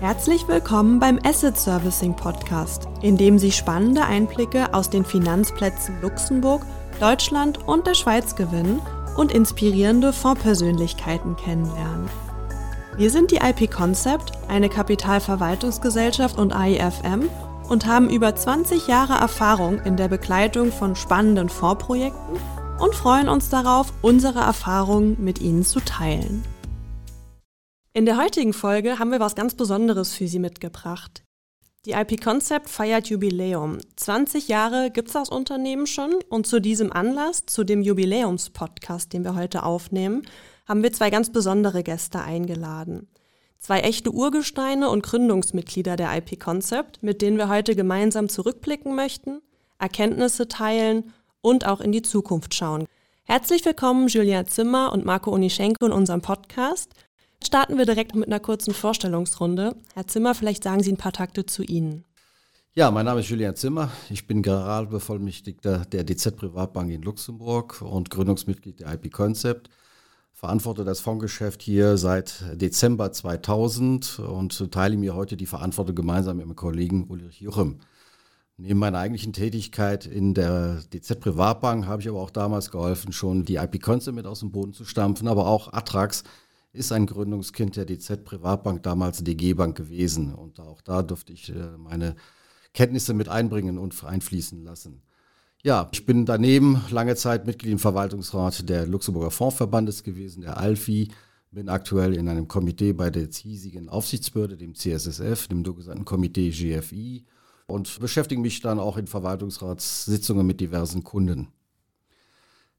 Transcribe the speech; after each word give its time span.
Herzlich 0.00 0.46
willkommen 0.46 1.00
beim 1.00 1.18
Asset 1.24 1.58
Servicing 1.58 2.14
Podcast, 2.14 2.86
in 3.02 3.16
dem 3.16 3.36
Sie 3.36 3.50
spannende 3.50 4.04
Einblicke 4.04 4.72
aus 4.72 4.90
den 4.90 5.04
Finanzplätzen 5.04 6.00
Luxemburg, 6.00 6.64
Deutschland 7.00 7.66
und 7.66 7.84
der 7.84 7.94
Schweiz 7.94 8.36
gewinnen 8.36 8.80
und 9.16 9.32
inspirierende 9.32 10.12
Fondspersönlichkeiten 10.12 11.34
kennenlernen. 11.34 12.08
Wir 12.96 13.10
sind 13.10 13.32
die 13.32 13.38
IP 13.38 13.72
Concept, 13.72 14.30
eine 14.46 14.68
Kapitalverwaltungsgesellschaft 14.68 16.38
und 16.38 16.54
AIFM 16.54 17.28
und 17.68 17.86
haben 17.86 18.08
über 18.08 18.36
20 18.36 18.86
Jahre 18.86 19.14
Erfahrung 19.14 19.80
in 19.80 19.96
der 19.96 20.06
Begleitung 20.06 20.70
von 20.70 20.94
spannenden 20.94 21.48
Fondsprojekten 21.48 22.36
und 22.78 22.94
freuen 22.94 23.28
uns 23.28 23.48
darauf, 23.48 23.92
unsere 24.00 24.38
Erfahrungen 24.38 25.16
mit 25.18 25.40
Ihnen 25.40 25.64
zu 25.64 25.80
teilen. 25.80 26.44
In 27.98 28.06
der 28.06 28.16
heutigen 28.16 28.52
Folge 28.52 29.00
haben 29.00 29.10
wir 29.10 29.18
was 29.18 29.34
ganz 29.34 29.56
Besonderes 29.56 30.14
für 30.14 30.28
Sie 30.28 30.38
mitgebracht. 30.38 31.24
Die 31.84 31.94
IP 31.94 32.22
Concept 32.22 32.68
feiert 32.68 33.08
Jubiläum. 33.08 33.78
20 33.96 34.46
Jahre 34.46 34.92
gibt 34.92 35.08
es 35.08 35.14
das 35.14 35.28
Unternehmen 35.28 35.88
schon 35.88 36.14
und 36.28 36.46
zu 36.46 36.60
diesem 36.60 36.92
Anlass, 36.92 37.46
zu 37.46 37.64
dem 37.64 37.82
Jubiläumspodcast, 37.82 39.12
den 39.12 39.24
wir 39.24 39.34
heute 39.34 39.64
aufnehmen, 39.64 40.22
haben 40.68 40.84
wir 40.84 40.92
zwei 40.92 41.10
ganz 41.10 41.32
besondere 41.32 41.82
Gäste 41.82 42.20
eingeladen. 42.20 43.08
Zwei 43.58 43.80
echte 43.80 44.12
Urgesteine 44.12 44.90
und 44.90 45.02
Gründungsmitglieder 45.02 45.96
der 45.96 46.16
IP 46.18 46.38
Concept, 46.38 47.02
mit 47.02 47.20
denen 47.20 47.36
wir 47.36 47.48
heute 47.48 47.74
gemeinsam 47.74 48.28
zurückblicken 48.28 48.94
möchten, 48.94 49.40
Erkenntnisse 49.80 50.46
teilen 50.46 51.12
und 51.40 51.66
auch 51.66 51.80
in 51.80 51.90
die 51.90 52.02
Zukunft 52.02 52.54
schauen. 52.54 52.86
Herzlich 53.24 53.64
willkommen 53.64 54.06
Julia 54.06 54.46
Zimmer 54.46 54.92
und 54.92 55.04
Marco 55.04 55.32
Unischenko 55.32 55.86
in 55.86 55.92
unserem 55.92 56.22
Podcast 56.22 56.94
Starten 57.42 57.78
wir 57.78 57.86
direkt 57.86 58.14
mit 58.14 58.26
einer 58.26 58.40
kurzen 58.40 58.74
Vorstellungsrunde. 58.74 59.76
Herr 59.94 60.06
Zimmer, 60.06 60.34
vielleicht 60.34 60.64
sagen 60.64 60.82
Sie 60.82 60.92
ein 60.92 60.96
paar 60.96 61.12
Takte 61.12 61.46
zu 61.46 61.62
Ihnen. 61.62 62.04
Ja, 62.74 62.90
mein 62.90 63.06
Name 63.06 63.20
ist 63.20 63.28
Julian 63.28 63.56
Zimmer. 63.56 63.90
Ich 64.10 64.26
bin 64.26 64.42
Generalbevollmächtigter 64.42 65.84
der 65.86 66.04
DZ 66.04 66.36
Privatbank 66.36 66.90
in 66.90 67.02
Luxemburg 67.02 67.80
und 67.80 68.10
Gründungsmitglied 68.10 68.80
der 68.80 68.92
IP 68.92 69.12
Concept. 69.12 69.70
Verantworte 70.32 70.84
das 70.84 71.00
Fondsgeschäft 71.00 71.62
hier 71.62 71.96
seit 71.96 72.44
Dezember 72.60 73.12
2000 73.12 74.20
und 74.20 74.70
teile 74.70 74.96
mir 74.96 75.14
heute 75.14 75.36
die 75.36 75.46
Verantwortung 75.46 75.94
gemeinsam 75.94 76.36
mit 76.36 76.46
meinem 76.46 76.54
Kollegen 76.54 77.08
Ulrich 77.08 77.40
Juchem. 77.40 77.80
Neben 78.56 78.78
meiner 78.78 78.98
eigentlichen 78.98 79.32
Tätigkeit 79.32 80.06
in 80.06 80.34
der 80.34 80.82
DZ 80.92 81.18
Privatbank 81.18 81.86
habe 81.86 82.02
ich 82.02 82.08
aber 82.08 82.20
auch 82.20 82.30
damals 82.30 82.70
geholfen, 82.70 83.12
schon 83.12 83.44
die 83.44 83.56
IP 83.56 83.80
Concept 83.80 84.16
mit 84.16 84.26
aus 84.26 84.40
dem 84.40 84.50
Boden 84.50 84.72
zu 84.72 84.84
stampfen, 84.84 85.28
aber 85.28 85.46
auch 85.46 85.72
Atrax 85.72 86.24
ist 86.72 86.92
ein 86.92 87.06
Gründungskind 87.06 87.76
der 87.76 87.86
DZ 87.86 88.24
Privatbank, 88.24 88.82
damals 88.82 89.22
DG 89.24 89.54
Bank 89.54 89.76
gewesen. 89.76 90.34
Und 90.34 90.60
auch 90.60 90.80
da 90.80 91.02
durfte 91.02 91.32
ich 91.32 91.50
äh, 91.50 91.76
meine 91.76 92.16
Kenntnisse 92.74 93.14
mit 93.14 93.28
einbringen 93.28 93.78
und 93.78 94.04
einfließen 94.04 94.62
lassen. 94.62 95.02
Ja, 95.64 95.88
ich 95.92 96.06
bin 96.06 96.24
daneben 96.24 96.80
lange 96.90 97.16
Zeit 97.16 97.46
Mitglied 97.46 97.72
im 97.72 97.78
Verwaltungsrat 97.78 98.68
der 98.68 98.86
Luxemburger 98.86 99.30
Fondsverbandes 99.30 100.04
gewesen, 100.04 100.42
der 100.42 100.58
ALFI. 100.58 101.08
Bin 101.50 101.68
aktuell 101.70 102.14
in 102.14 102.28
einem 102.28 102.46
Komitee 102.46 102.92
bei 102.92 103.08
der 103.08 103.26
hiesigen 103.26 103.88
Aufsichtsbehörde, 103.88 104.58
dem 104.58 104.74
CSSF, 104.74 105.48
dem 105.48 105.64
sogenannten 105.64 106.04
Komitee 106.04 106.50
GFI 106.50 107.24
und 107.66 108.00
beschäftige 108.00 108.40
mich 108.40 108.60
dann 108.60 108.78
auch 108.78 108.96
in 108.96 109.06
Verwaltungsratssitzungen 109.06 110.46
mit 110.46 110.60
diversen 110.60 111.04
Kunden. 111.04 111.48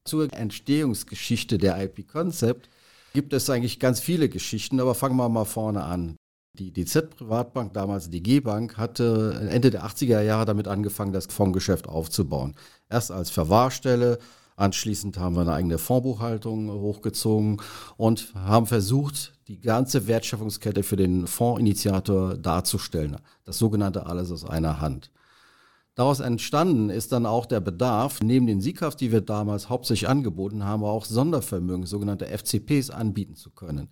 Zur 0.04 0.32
Entstehungsgeschichte 0.32 1.58
der 1.58 1.82
IP 1.84 2.08
Concept 2.08 2.70
gibt 3.14 3.34
es 3.34 3.50
eigentlich 3.50 3.80
ganz 3.80 4.00
viele 4.00 4.30
Geschichten, 4.30 4.80
aber 4.80 4.96
fangen 4.96 5.16
wir 5.18 5.30
mal 5.30 5.46
vorne 5.46 5.84
an. 5.84 6.16
Die 6.58 6.74
DZ 6.74 7.16
Privatbank, 7.16 7.74
damals 7.74 8.10
die 8.10 8.24
G-Bank, 8.24 8.78
hatte 8.78 9.50
Ende 9.52 9.70
der 9.70 9.86
80er 9.86 10.22
Jahre 10.22 10.46
damit 10.46 10.68
angefangen, 10.68 11.14
das 11.14 11.28
Fondsgeschäft 11.28 11.88
aufzubauen. 11.88 12.56
Erst 12.90 13.12
als 13.12 13.30
Verwahrstelle, 13.30 14.20
anschließend 14.56 15.18
haben 15.18 15.36
wir 15.36 15.42
eine 15.42 15.54
eigene 15.54 15.78
Fondsbuchhaltung 15.78 16.70
hochgezogen 16.72 17.62
und 17.98 18.34
haben 18.36 18.66
versucht, 18.66 19.34
die 19.48 19.62
ganze 19.62 20.08
Wertschöpfungskette 20.08 20.84
für 20.84 20.98
den 20.98 21.28
Fondsinitiator 21.28 22.36
darzustellen. 22.36 23.18
Das 23.46 23.58
sogenannte 23.58 24.06
Alles 24.06 24.32
aus 24.32 24.44
einer 24.44 24.82
Hand. 24.82 25.12
Daraus 26.00 26.22
entstanden 26.22 26.90
ist 26.90 27.12
dann 27.12 27.26
auch 27.26 27.46
der 27.46 27.60
Bedarf, 27.60 28.22
neben 28.24 28.48
den 28.48 28.62
Sieghaft, 28.62 29.02
die 29.02 29.12
wir 29.12 29.20
damals 29.20 29.68
hauptsächlich 29.68 30.08
angeboten 30.08 30.64
haben, 30.64 30.86
auch 30.86 31.04
Sondervermögen, 31.04 31.86
sogenannte 31.86 32.26
FCPs, 32.26 32.90
anbieten 32.90 33.36
zu 33.36 33.50
können. 33.50 33.90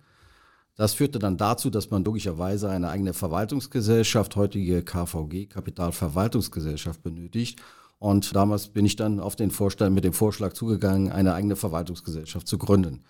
Das 0.74 0.94
führte 0.94 1.18
dann 1.18 1.36
dazu, 1.36 1.68
dass 1.68 1.90
man 1.90 2.04
logischerweise 2.04 2.70
eine 2.70 2.88
eigene 2.88 3.12
Verwaltungsgesellschaft, 3.12 4.36
heutige 4.36 4.82
KVG, 4.82 5.50
Kapitalverwaltungsgesellschaft, 5.50 7.02
benötigt. 7.02 7.60
Und 7.98 8.34
damals 8.34 8.68
bin 8.68 8.86
ich 8.86 8.96
dann 8.96 9.20
auf 9.20 9.36
den 9.36 9.50
Vorstand 9.50 9.94
mit 9.94 10.04
dem 10.04 10.14
Vorschlag 10.14 10.54
zugegangen, 10.54 11.12
eine 11.12 11.34
eigene 11.34 11.56
Verwaltungsgesellschaft 11.56 12.48
zu 12.48 12.56
gründen. 12.56 13.04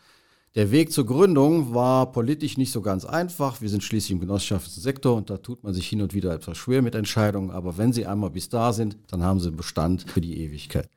Der 0.54 0.70
Weg 0.70 0.92
zur 0.92 1.04
Gründung 1.04 1.75
war 1.75 2.10
politisch 2.10 2.56
nicht 2.56 2.72
so 2.72 2.81
ganz 2.81 3.04
einfach. 3.04 3.60
Wir 3.60 3.69
sind 3.69 3.84
schließlich 3.84 4.12
im 4.12 4.20
genossenschaftlichen 4.20 4.81
Sektor 4.81 5.16
und 5.16 5.28
da 5.28 5.36
tut 5.36 5.62
man 5.62 5.75
sich 5.75 5.86
hin 5.86 6.00
und 6.00 6.14
wieder 6.14 6.32
etwas 6.32 6.56
schwer 6.56 6.81
mit 6.81 6.94
Entscheidungen. 6.94 7.50
Aber 7.50 7.76
wenn 7.76 7.92
sie 7.92 8.06
einmal 8.06 8.31
bis 8.31 8.48
da 8.48 8.72
sind, 8.72 8.97
dann 9.09 9.22
haben 9.22 9.41
sie 9.41 9.50
Bestand 9.50 10.10
für 10.10 10.20
die 10.20 10.41
Ewigkeit. 10.41 10.88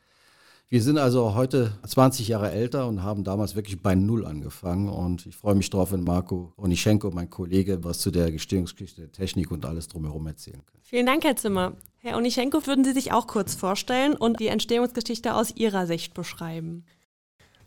Wir 0.69 0.81
sind 0.81 0.97
also 0.97 1.35
heute 1.35 1.73
20 1.85 2.29
Jahre 2.29 2.49
älter 2.49 2.87
und 2.87 3.03
haben 3.03 3.25
damals 3.25 3.55
wirklich 3.57 3.81
bei 3.81 3.93
Null 3.93 4.25
angefangen. 4.25 4.87
Und 4.87 5.25
ich 5.25 5.35
freue 5.35 5.55
mich 5.55 5.69
darauf, 5.69 5.91
wenn 5.91 6.05
Marco 6.05 6.53
Onischenko, 6.55 7.11
mein 7.11 7.29
Kollege, 7.29 7.83
was 7.83 7.99
zu 7.99 8.09
der 8.09 8.31
Gestehungsgeschichte 8.31 9.01
der 9.01 9.11
Technik 9.11 9.51
und 9.51 9.65
alles 9.65 9.89
drumherum 9.89 10.27
erzählen 10.27 10.65
kann. 10.65 10.79
Vielen 10.81 11.05
Dank, 11.05 11.25
Herr 11.25 11.35
Zimmer. 11.35 11.73
Herr 11.97 12.15
Onischenko, 12.15 12.65
würden 12.67 12.85
Sie 12.85 12.93
sich 12.93 13.11
auch 13.11 13.27
kurz 13.27 13.53
vorstellen 13.53 14.13
und 14.13 14.39
die 14.39 14.47
Entstehungsgeschichte 14.47 15.35
aus 15.35 15.53
Ihrer 15.53 15.87
Sicht 15.87 16.13
beschreiben? 16.13 16.85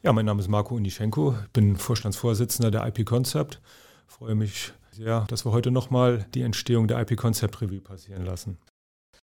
Ja, 0.04 0.12
mein 0.12 0.26
Name 0.26 0.42
ist 0.42 0.48
Marco 0.48 0.74
Unischenko, 0.74 1.34
bin 1.54 1.76
Vorstandsvorsitzender 1.78 2.70
der 2.70 2.86
IP 2.86 3.06
Concept. 3.06 3.62
Freue 4.06 4.34
mich 4.34 4.74
sehr, 4.90 5.24
dass 5.28 5.46
wir 5.46 5.52
heute 5.52 5.70
nochmal 5.70 6.26
die 6.34 6.42
Entstehung 6.42 6.88
der 6.88 7.00
IP 7.00 7.16
Concept 7.16 7.62
Review 7.62 7.80
passieren 7.80 8.22
lassen. 8.22 8.58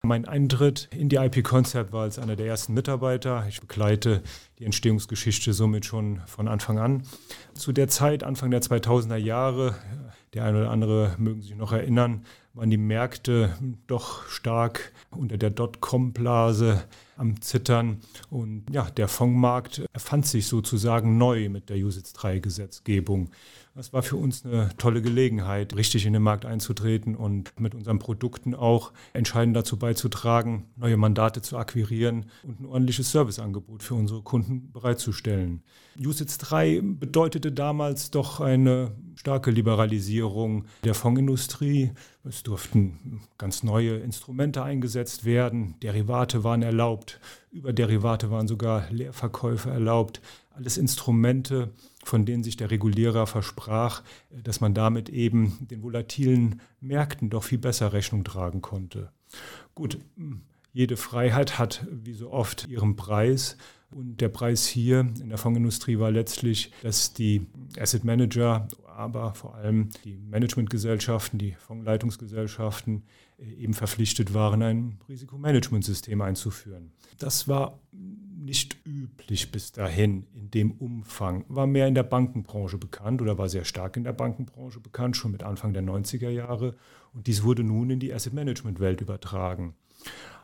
Mein 0.04 0.26
Eintritt 0.28 0.90
in 0.92 1.08
die 1.08 1.16
IP 1.16 1.46
Concept 1.46 1.94
war 1.94 2.02
als 2.04 2.20
einer 2.20 2.36
der 2.36 2.48
ersten 2.48 2.74
Mitarbeiter. 2.74 3.46
Ich 3.48 3.62
begleite 3.62 4.22
die 4.60 4.66
Entstehungsgeschichte 4.66 5.54
somit 5.54 5.86
schon 5.86 6.20
von 6.28 6.50
Anfang 6.50 6.78
an. 6.78 7.04
Zu 7.54 7.72
der 7.72 7.88
Zeit, 7.88 8.26
Anfang 8.26 8.52
der 8.52 8.62
2000er 8.62 9.16
Jahre, 9.16 9.76
der 10.34 10.44
eine 10.44 10.60
oder 10.60 10.72
andere 10.72 11.16
mögen 11.18 11.42
sich 11.42 11.56
noch 11.56 11.72
erinnern, 11.72 12.26
waren 12.56 12.70
die 12.70 12.78
Märkte 12.78 13.56
doch 13.86 14.28
stark 14.28 14.94
unter 15.12 15.38
der 15.38 15.50
Dotcom-Blase 15.50 16.84
am 17.18 17.42
Zittern. 17.42 18.00
Und 18.30 18.64
ja, 18.72 18.90
der 18.90 19.08
Fondsmarkt 19.08 19.84
erfand 19.94 20.26
sich 20.26 20.48
sozusagen 20.48 21.18
neu 21.18 21.50
mit 21.50 21.70
der 21.70 21.78
USITS 21.78 22.16
3-Gesetzgebung. 22.16 23.30
Das 23.76 23.92
war 23.92 24.04
für 24.04 24.16
uns 24.16 24.46
eine 24.46 24.70
tolle 24.78 25.02
Gelegenheit, 25.02 25.76
richtig 25.76 26.06
in 26.06 26.14
den 26.14 26.22
Markt 26.22 26.46
einzutreten 26.46 27.14
und 27.14 27.60
mit 27.60 27.76
unseren 27.76 28.00
Produkten 28.00 28.56
auch 28.56 28.94
entscheidend 29.12 29.58
dazu 29.58 29.78
beizutragen, 29.78 30.64
neue 30.78 30.96
Mandate 30.96 31.42
zu 31.42 31.58
akquirieren 31.58 32.28
und 32.44 32.62
ein 32.62 32.66
ordentliches 32.66 33.12
Serviceangebot 33.12 33.84
für 33.84 33.96
unsere 33.96 34.22
Kunden 34.22 34.72
bereitzustellen. 34.72 35.62
USITS 36.00 36.38
3 36.38 36.82
bedeutete 36.84 37.52
damals 37.52 38.12
doch 38.12 38.40
eine 38.40 38.92
starke 39.26 39.50
Liberalisierung 39.50 40.66
der 40.84 40.94
Fondsindustrie. 40.94 41.94
Es 42.26 42.44
durften 42.44 43.24
ganz 43.40 43.64
neue 43.64 43.96
Instrumente 43.98 44.62
eingesetzt 44.62 45.26
werden, 45.26 45.74
Derivate 45.82 46.44
waren 46.44 46.62
erlaubt, 46.62 47.20
über 47.52 47.74
Derivate 47.74 48.30
waren 48.30 48.48
sogar 48.48 48.88
Leerverkäufe 48.92 49.72
erlaubt. 49.72 50.22
Alles 50.52 50.78
Instrumente, 50.78 51.72
von 52.04 52.28
denen 52.28 52.44
sich 52.44 52.56
der 52.56 52.70
Regulierer 52.70 53.26
versprach, 53.26 54.04
dass 54.30 54.62
man 54.62 54.76
damit 54.76 55.10
eben 55.10 55.58
den 55.72 55.82
volatilen 55.82 56.62
Märkten 56.80 57.32
doch 57.32 57.46
viel 57.46 57.58
besser 57.58 57.94
Rechnung 57.94 58.26
tragen 58.26 58.62
konnte. 58.62 59.10
Gut, 59.74 59.98
jede 60.72 60.98
Freiheit 60.98 61.58
hat 61.58 61.84
wie 61.90 62.14
so 62.14 62.32
oft 62.32 62.68
ihren 62.68 62.96
Preis. 62.96 63.58
Und 63.90 64.20
der 64.20 64.30
Preis 64.30 64.68
hier 64.68 65.00
in 65.00 65.30
der 65.30 65.38
Fondsindustrie 65.38 66.00
war 66.00 66.12
letztlich, 66.12 66.72
dass 66.84 67.14
die 67.14 67.48
Asset 67.80 68.04
Manager, 68.04 68.68
aber 68.96 69.34
vor 69.34 69.56
allem 69.56 69.90
die 70.04 70.18
Managementgesellschaften, 70.18 71.38
die 71.38 71.52
Fondsleitungsgesellschaften 71.52 73.04
eben 73.38 73.74
verpflichtet 73.74 74.34
waren, 74.34 74.62
ein 74.62 75.00
Risikomanagementsystem 75.10 76.22
einzuführen. 76.22 76.92
Das 77.18 77.48
war 77.48 77.80
nicht 77.92 78.78
üblich 78.86 79.52
bis 79.52 79.72
dahin 79.72 80.28
in 80.34 80.52
dem 80.52 80.72
Umfang, 80.72 81.46
war 81.48 81.68
mehr 81.68 81.88
in 81.88 81.96
der 81.96 82.04
Bankenbranche 82.04 82.78
bekannt 82.78 83.22
oder 83.22 83.38
war 83.38 83.50
sehr 83.50 83.66
stark 83.66 83.98
in 83.98 84.04
der 84.04 84.14
Bankenbranche 84.14 84.80
bekannt, 84.80 85.18
schon 85.18 85.32
mit 85.32 85.44
Anfang 85.44 85.74
der 85.74 85.84
90er 85.84 86.30
Jahre. 86.30 86.76
Und 87.14 87.28
dies 87.28 87.44
wurde 87.44 87.64
nun 87.64 87.90
in 87.90 88.00
die 88.00 88.14
Asset 88.14 88.34
Management 88.34 88.80
Welt 88.80 89.02
übertragen. 89.02 89.76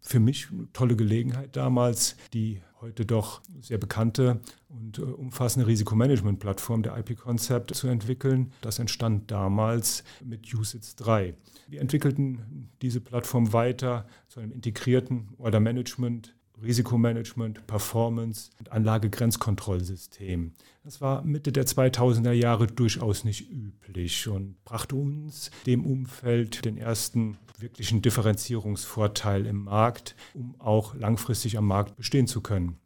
für 0.01 0.19
mich 0.19 0.49
eine 0.51 0.67
tolle 0.73 0.95
Gelegenheit 0.95 1.55
damals, 1.55 2.15
die 2.33 2.61
heute 2.81 3.05
doch 3.05 3.41
sehr 3.61 3.77
bekannte 3.77 4.39
und 4.69 4.97
äh, 4.97 5.03
umfassende 5.03 5.67
Risikomanagement-Plattform 5.67 6.81
der 6.83 6.97
IP-Concept 6.97 7.75
zu 7.75 7.87
entwickeln. 7.87 8.51
Das 8.61 8.79
entstand 8.79 9.29
damals 9.29 10.03
mit 10.23 10.51
USITS 10.53 10.95
3. 10.95 11.35
Wir 11.67 11.79
entwickelten 11.79 12.69
diese 12.81 12.99
Plattform 12.99 13.53
weiter 13.53 14.07
zu 14.27 14.39
einem 14.39 14.51
integrierten 14.51 15.29
Order-Management, 15.37 16.35
Risikomanagement, 16.63 17.65
Performance 17.67 18.51
und 18.59 18.71
Anlagegrenzkontrollsystem. 18.71 20.53
Das 20.83 21.01
war 21.01 21.23
Mitte 21.23 21.51
der 21.51 21.65
2000er 21.65 22.31
Jahre 22.31 22.67
durchaus 22.67 23.23
nicht 23.23 23.49
üblich 23.49 24.27
und 24.27 24.63
brachte 24.63 24.95
uns 24.95 25.51
dem 25.65 25.85
Umfeld 25.85 26.65
den 26.65 26.77
ersten 26.77 27.37
wirklichen 27.57 28.01
Differenzierungsvorteil 28.01 29.45
im 29.45 29.63
Markt, 29.63 30.15
um 30.33 30.55
auch 30.59 30.95
langfristig 30.95 31.57
am 31.57 31.67
Markt 31.67 31.95
bestehen 31.95 32.27
zu 32.27 32.41
können. 32.41 32.77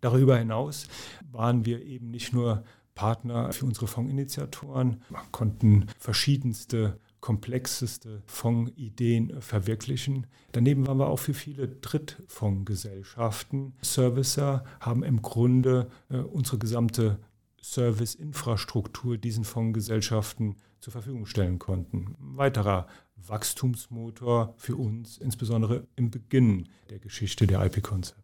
Darüber 0.00 0.38
hinaus 0.38 0.88
waren 1.30 1.66
wir 1.66 1.82
eben 1.84 2.10
nicht 2.10 2.32
nur 2.32 2.64
Partner 2.94 3.52
für 3.52 3.66
unsere 3.66 3.86
Fondsinitiatoren, 3.86 5.02
konnten 5.30 5.86
verschiedenste 5.98 6.98
komplexeste 7.20 8.22
Fondsideen 8.26 9.40
verwirklichen. 9.40 10.26
Daneben 10.52 10.86
waren 10.86 10.98
wir 10.98 11.08
auch 11.08 11.18
für 11.18 11.34
viele 11.34 11.68
Drittfondsgesellschaften. 11.68 13.74
Servicer 13.82 14.64
haben 14.80 15.02
im 15.02 15.22
Grunde 15.22 15.90
äh, 16.08 16.16
unsere 16.16 16.58
gesamte 16.58 17.18
Serviceinfrastruktur 17.60 19.18
diesen 19.18 19.44
Fondsgesellschaften 19.44 20.56
zur 20.80 20.92
Verfügung 20.92 21.26
stellen 21.26 21.58
konnten. 21.58 22.16
Ein 22.18 22.38
weiterer 22.38 22.86
Wachstumsmotor 23.16 24.54
für 24.56 24.76
uns, 24.76 25.18
insbesondere 25.18 25.86
im 25.96 26.10
Beginn 26.10 26.68
der 26.88 26.98
Geschichte 26.98 27.46
der 27.46 27.64
IP-Konzept. 27.66 28.18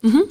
Mhm. 0.00 0.22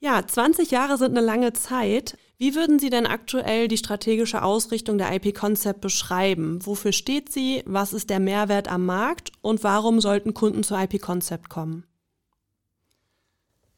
Ja, 0.00 0.24
20 0.24 0.70
Jahre 0.70 0.98
sind 0.98 1.16
eine 1.16 1.24
lange 1.24 1.54
Zeit. 1.54 2.18
Wie 2.40 2.54
würden 2.54 2.78
Sie 2.78 2.88
denn 2.88 3.04
aktuell 3.04 3.66
die 3.66 3.76
strategische 3.76 4.42
Ausrichtung 4.44 4.96
der 4.96 5.12
IP 5.12 5.34
Concept 5.34 5.80
beschreiben? 5.80 6.64
Wofür 6.64 6.92
steht 6.92 7.32
sie? 7.32 7.64
Was 7.66 7.92
ist 7.92 8.10
der 8.10 8.20
Mehrwert 8.20 8.68
am 8.68 8.86
Markt? 8.86 9.32
Und 9.42 9.64
warum 9.64 10.00
sollten 10.00 10.34
Kunden 10.34 10.62
zur 10.62 10.80
IP 10.80 11.02
Concept 11.02 11.48
kommen? 11.48 11.84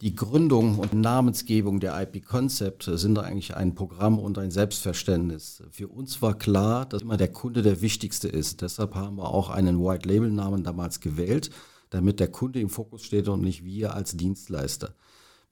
Die 0.03 0.15
Gründung 0.15 0.79
und 0.79 0.93
Namensgebung 0.93 1.81
der 1.81 1.99
IP 2.03 2.23
Concept 2.23 2.91
sind 2.93 3.19
eigentlich 3.19 3.57
ein 3.57 3.75
Programm 3.75 4.19
und 4.19 4.37
ein 4.37 4.51
Selbstverständnis. 4.51 5.63
Für 5.71 5.89
uns 5.89 6.21
war 6.21 6.37
klar, 6.37 6.85
dass 6.85 7.01
immer 7.01 7.17
der 7.17 7.33
Kunde 7.33 7.63
der 7.63 7.81
wichtigste 7.81 8.29
ist. 8.29 8.61
Deshalb 8.61 8.95
haben 8.95 9.17
wir 9.17 9.31
auch 9.31 9.49
einen 9.49 9.83
White 9.83 10.07
Label 10.07 10.31
Namen 10.31 10.65
damals 10.65 11.01
gewählt, 11.01 11.49
damit 11.89 12.21
der 12.21 12.29
Kunde 12.29 12.61
im 12.61 12.69
Fokus 12.69 13.05
steht 13.05 13.29
und 13.29 13.41
nicht 13.41 13.65
wir 13.65 13.95
als 13.95 14.17
Dienstleister. 14.19 14.95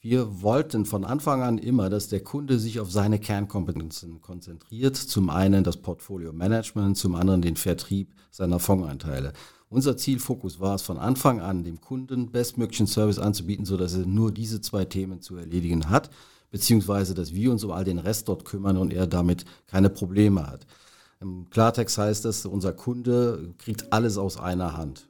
Wir 0.00 0.42
wollten 0.42 0.84
von 0.84 1.04
Anfang 1.04 1.42
an 1.42 1.58
immer, 1.58 1.90
dass 1.90 2.06
der 2.06 2.20
Kunde 2.20 2.60
sich 2.60 2.78
auf 2.78 2.92
seine 2.92 3.18
Kernkompetenzen 3.18 4.22
konzentriert. 4.22 4.96
Zum 4.96 5.28
einen 5.28 5.64
das 5.64 5.78
Portfolio 5.78 6.32
Management, 6.32 6.96
zum 6.96 7.16
anderen 7.16 7.42
den 7.42 7.56
Vertrieb 7.56 8.14
seiner 8.30 8.60
Fondsanteile. 8.60 9.32
Unser 9.68 9.96
Zielfokus 9.96 10.60
war 10.60 10.76
es 10.76 10.82
von 10.82 10.98
Anfang 10.98 11.40
an, 11.40 11.64
dem 11.64 11.80
Kunden 11.80 12.30
bestmöglichen 12.30 12.86
Service 12.86 13.18
anzubieten, 13.18 13.66
sodass 13.66 13.94
er 13.94 14.06
nur 14.06 14.30
diese 14.30 14.60
zwei 14.60 14.84
Themen 14.84 15.20
zu 15.20 15.36
erledigen 15.36 15.90
hat, 15.90 16.10
beziehungsweise 16.52 17.14
dass 17.14 17.34
wir 17.34 17.50
uns 17.50 17.64
um 17.64 17.72
all 17.72 17.84
den 17.84 17.98
Rest 17.98 18.28
dort 18.28 18.44
kümmern 18.44 18.76
und 18.76 18.92
er 18.92 19.08
damit 19.08 19.46
keine 19.66 19.90
Probleme 19.90 20.46
hat. 20.46 20.64
Im 21.20 21.50
Klartext 21.50 21.98
heißt 21.98 22.24
das, 22.24 22.46
unser 22.46 22.72
Kunde 22.72 23.52
kriegt 23.58 23.92
alles 23.92 24.16
aus 24.16 24.38
einer 24.38 24.76
Hand. 24.76 25.07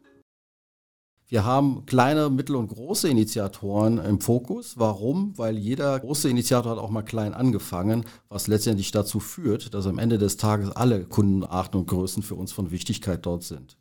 Wir 1.31 1.45
haben 1.45 1.85
kleine, 1.85 2.31
mittel- 2.31 2.57
und 2.57 2.69
große 2.69 3.07
Initiatoren 3.07 3.99
im 3.99 4.19
Fokus. 4.19 4.79
Warum? 4.79 5.37
Weil 5.37 5.59
jeder 5.59 6.01
große 6.01 6.31
Initiator 6.31 6.73
hat 6.73 6.79
auch 6.79 6.89
mal 6.89 7.03
klein 7.03 7.35
angefangen, 7.35 8.07
was 8.31 8.47
letztendlich 8.47 8.93
dazu 8.93 9.21
führt, 9.21 9.75
dass 9.75 9.87
am 9.87 9.99
Ende 9.99 10.17
des 10.17 10.39
Tages 10.39 10.71
alle 10.71 11.05
Kundenarten 11.05 11.81
und 11.81 11.87
Größen 11.87 12.23
für 12.23 12.35
uns 12.35 12.53
von 12.53 12.71
Wichtigkeit 12.71 13.27
dort 13.27 13.43
sind. 13.43 13.77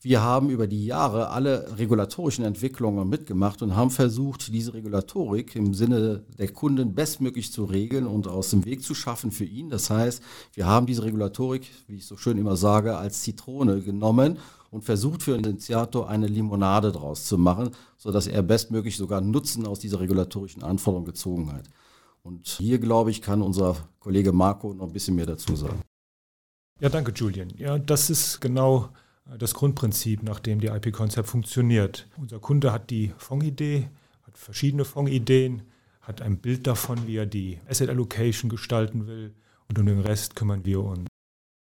Wir 0.00 0.22
haben 0.22 0.48
über 0.48 0.66
die 0.66 0.86
Jahre 0.86 1.28
alle 1.30 1.76
regulatorischen 1.78 2.44
Entwicklungen 2.44 3.06
mitgemacht 3.06 3.60
und 3.60 3.76
haben 3.76 3.90
versucht, 3.90 4.52
diese 4.52 4.72
Regulatorik 4.72 5.56
im 5.56 5.74
Sinne 5.74 6.24
der 6.38 6.52
Kunden 6.52 6.94
bestmöglich 6.94 7.52
zu 7.52 7.64
regeln 7.64 8.06
und 8.06 8.28
aus 8.28 8.50
dem 8.50 8.64
Weg 8.64 8.82
zu 8.82 8.94
schaffen 8.94 9.30
für 9.30 9.44
ihn. 9.44 9.68
Das 9.68 9.90
heißt, 9.90 10.22
wir 10.54 10.66
haben 10.66 10.86
diese 10.86 11.02
Regulatorik, 11.02 11.68
wie 11.86 11.96
ich 11.96 12.06
so 12.06 12.16
schön 12.16 12.38
immer 12.38 12.56
sage, 12.56 12.96
als 12.96 13.22
Zitrone 13.22 13.82
genommen 13.82 14.38
und 14.70 14.84
versucht 14.84 15.22
für 15.22 15.36
den 15.36 15.44
Initiator 15.44 16.08
eine 16.08 16.26
Limonade 16.26 16.92
draus 16.92 17.24
zu 17.24 17.38
machen, 17.38 17.70
sodass 17.96 18.26
er 18.26 18.42
bestmöglich 18.42 18.96
sogar 18.96 19.20
Nutzen 19.20 19.66
aus 19.66 19.80
dieser 19.80 20.00
regulatorischen 20.00 20.62
Anforderung 20.62 21.04
gezogen 21.04 21.52
hat. 21.52 21.68
Und 22.22 22.46
hier, 22.48 22.78
glaube 22.78 23.10
ich, 23.10 23.22
kann 23.22 23.40
unser 23.40 23.76
Kollege 24.00 24.32
Marco 24.32 24.74
noch 24.74 24.86
ein 24.86 24.92
bisschen 24.92 25.14
mehr 25.14 25.26
dazu 25.26 25.54
sagen. 25.54 25.80
Ja, 26.80 26.88
danke, 26.88 27.12
Julian. 27.12 27.50
Ja, 27.56 27.78
das 27.78 28.10
ist 28.10 28.40
genau 28.40 28.90
das 29.38 29.54
Grundprinzip, 29.54 30.22
nach 30.22 30.40
dem 30.40 30.60
die 30.60 30.68
IP-Konzept 30.68 31.28
funktioniert. 31.28 32.08
Unser 32.16 32.38
Kunde 32.38 32.72
hat 32.72 32.90
die 32.90 33.12
Fondidee, 33.16 33.88
hat 34.22 34.36
verschiedene 34.36 34.84
Fondideen, 34.84 35.62
hat 36.00 36.22
ein 36.22 36.38
Bild 36.38 36.66
davon, 36.66 37.06
wie 37.06 37.16
er 37.16 37.26
die 37.26 37.58
Asset 37.68 37.88
Allocation 37.88 38.48
gestalten 38.48 39.06
will 39.06 39.34
und 39.68 39.78
um 39.78 39.86
den 39.86 40.00
Rest 40.00 40.36
kümmern 40.36 40.64
wir 40.64 40.82
uns. 40.82 41.06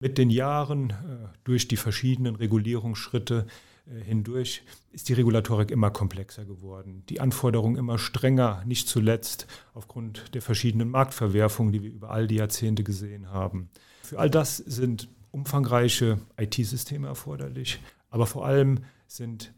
Mit 0.07 0.19
den 0.19 0.31
Jahren, 0.31 0.91
äh, 0.91 0.95
durch 1.43 1.67
die 1.67 1.77
verschiedenen 1.77 2.37
Regulierungsschritte 2.37 3.45
äh, 3.89 4.05
hindurch, 4.05 4.63
ist 4.93 5.09
die 5.09 5.15
Regulatorik 5.15 5.73
immer 5.73 5.91
komplexer 5.91 6.45
geworden. 6.45 7.03
Die 7.09 7.19
Anforderungen 7.19 7.75
immer 7.75 7.99
strenger, 7.99 8.63
nicht 8.67 8.87
zuletzt 8.87 9.49
aufgrund 9.75 10.33
der 10.33 10.43
verschiedenen 10.43 10.91
Marktverwerfungen, 10.91 11.73
die 11.73 11.83
wir 11.83 11.91
über 11.91 12.11
all 12.11 12.29
die 12.29 12.37
Jahrzehnte 12.37 12.85
gesehen 12.85 13.33
haben. 13.33 13.69
Für 14.05 14.21
all 14.21 14.31
das 14.31 14.59
sind 14.59 15.09
umfangreiche 15.33 16.21
IT-Systeme 16.37 17.09
erforderlich, 17.09 17.81
aber 18.09 18.27
vor 18.27 18.47
allem 18.47 18.85
sind 19.09 19.53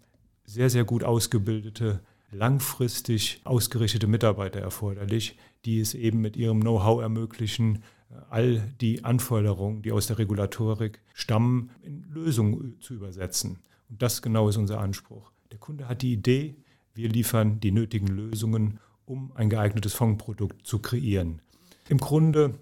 sehr, 0.46 0.70
sehr 0.70 0.84
gut 0.84 1.04
ausgebildete, 1.04 2.00
langfristig 2.30 3.42
ausgerichtete 3.44 4.06
Mitarbeiter 4.06 4.60
erforderlich, 4.60 5.36
die 5.66 5.78
es 5.78 5.92
eben 5.92 6.22
mit 6.22 6.38
ihrem 6.38 6.62
Know-how 6.62 7.02
ermöglichen, 7.02 7.82
all 8.30 8.60
die 8.80 9.04
Anforderungen, 9.04 9.82
die 9.82 9.92
aus 9.92 10.06
der 10.06 10.18
Regulatorik 10.18 11.00
stammen, 11.14 11.70
in 11.82 12.04
Lösungen 12.10 12.80
zu 12.80 12.94
übersetzen. 12.94 13.58
Und 13.88 14.02
das 14.02 14.22
genau 14.22 14.48
ist 14.48 14.56
unser 14.56 14.80
Anspruch. 14.80 15.32
Der 15.50 15.58
Kunde 15.58 15.88
hat 15.88 16.02
die 16.02 16.12
Idee, 16.12 16.56
wir 16.94 17.08
liefern 17.08 17.60
die 17.60 17.70
nötigen 17.70 18.08
Lösungen, 18.08 18.80
um 19.06 19.32
ein 19.34 19.50
geeignetes 19.50 19.94
Fondsprodukt 19.94 20.66
zu 20.66 20.78
kreieren. 20.78 21.40
Im 21.88 21.98
Grunde 21.98 22.54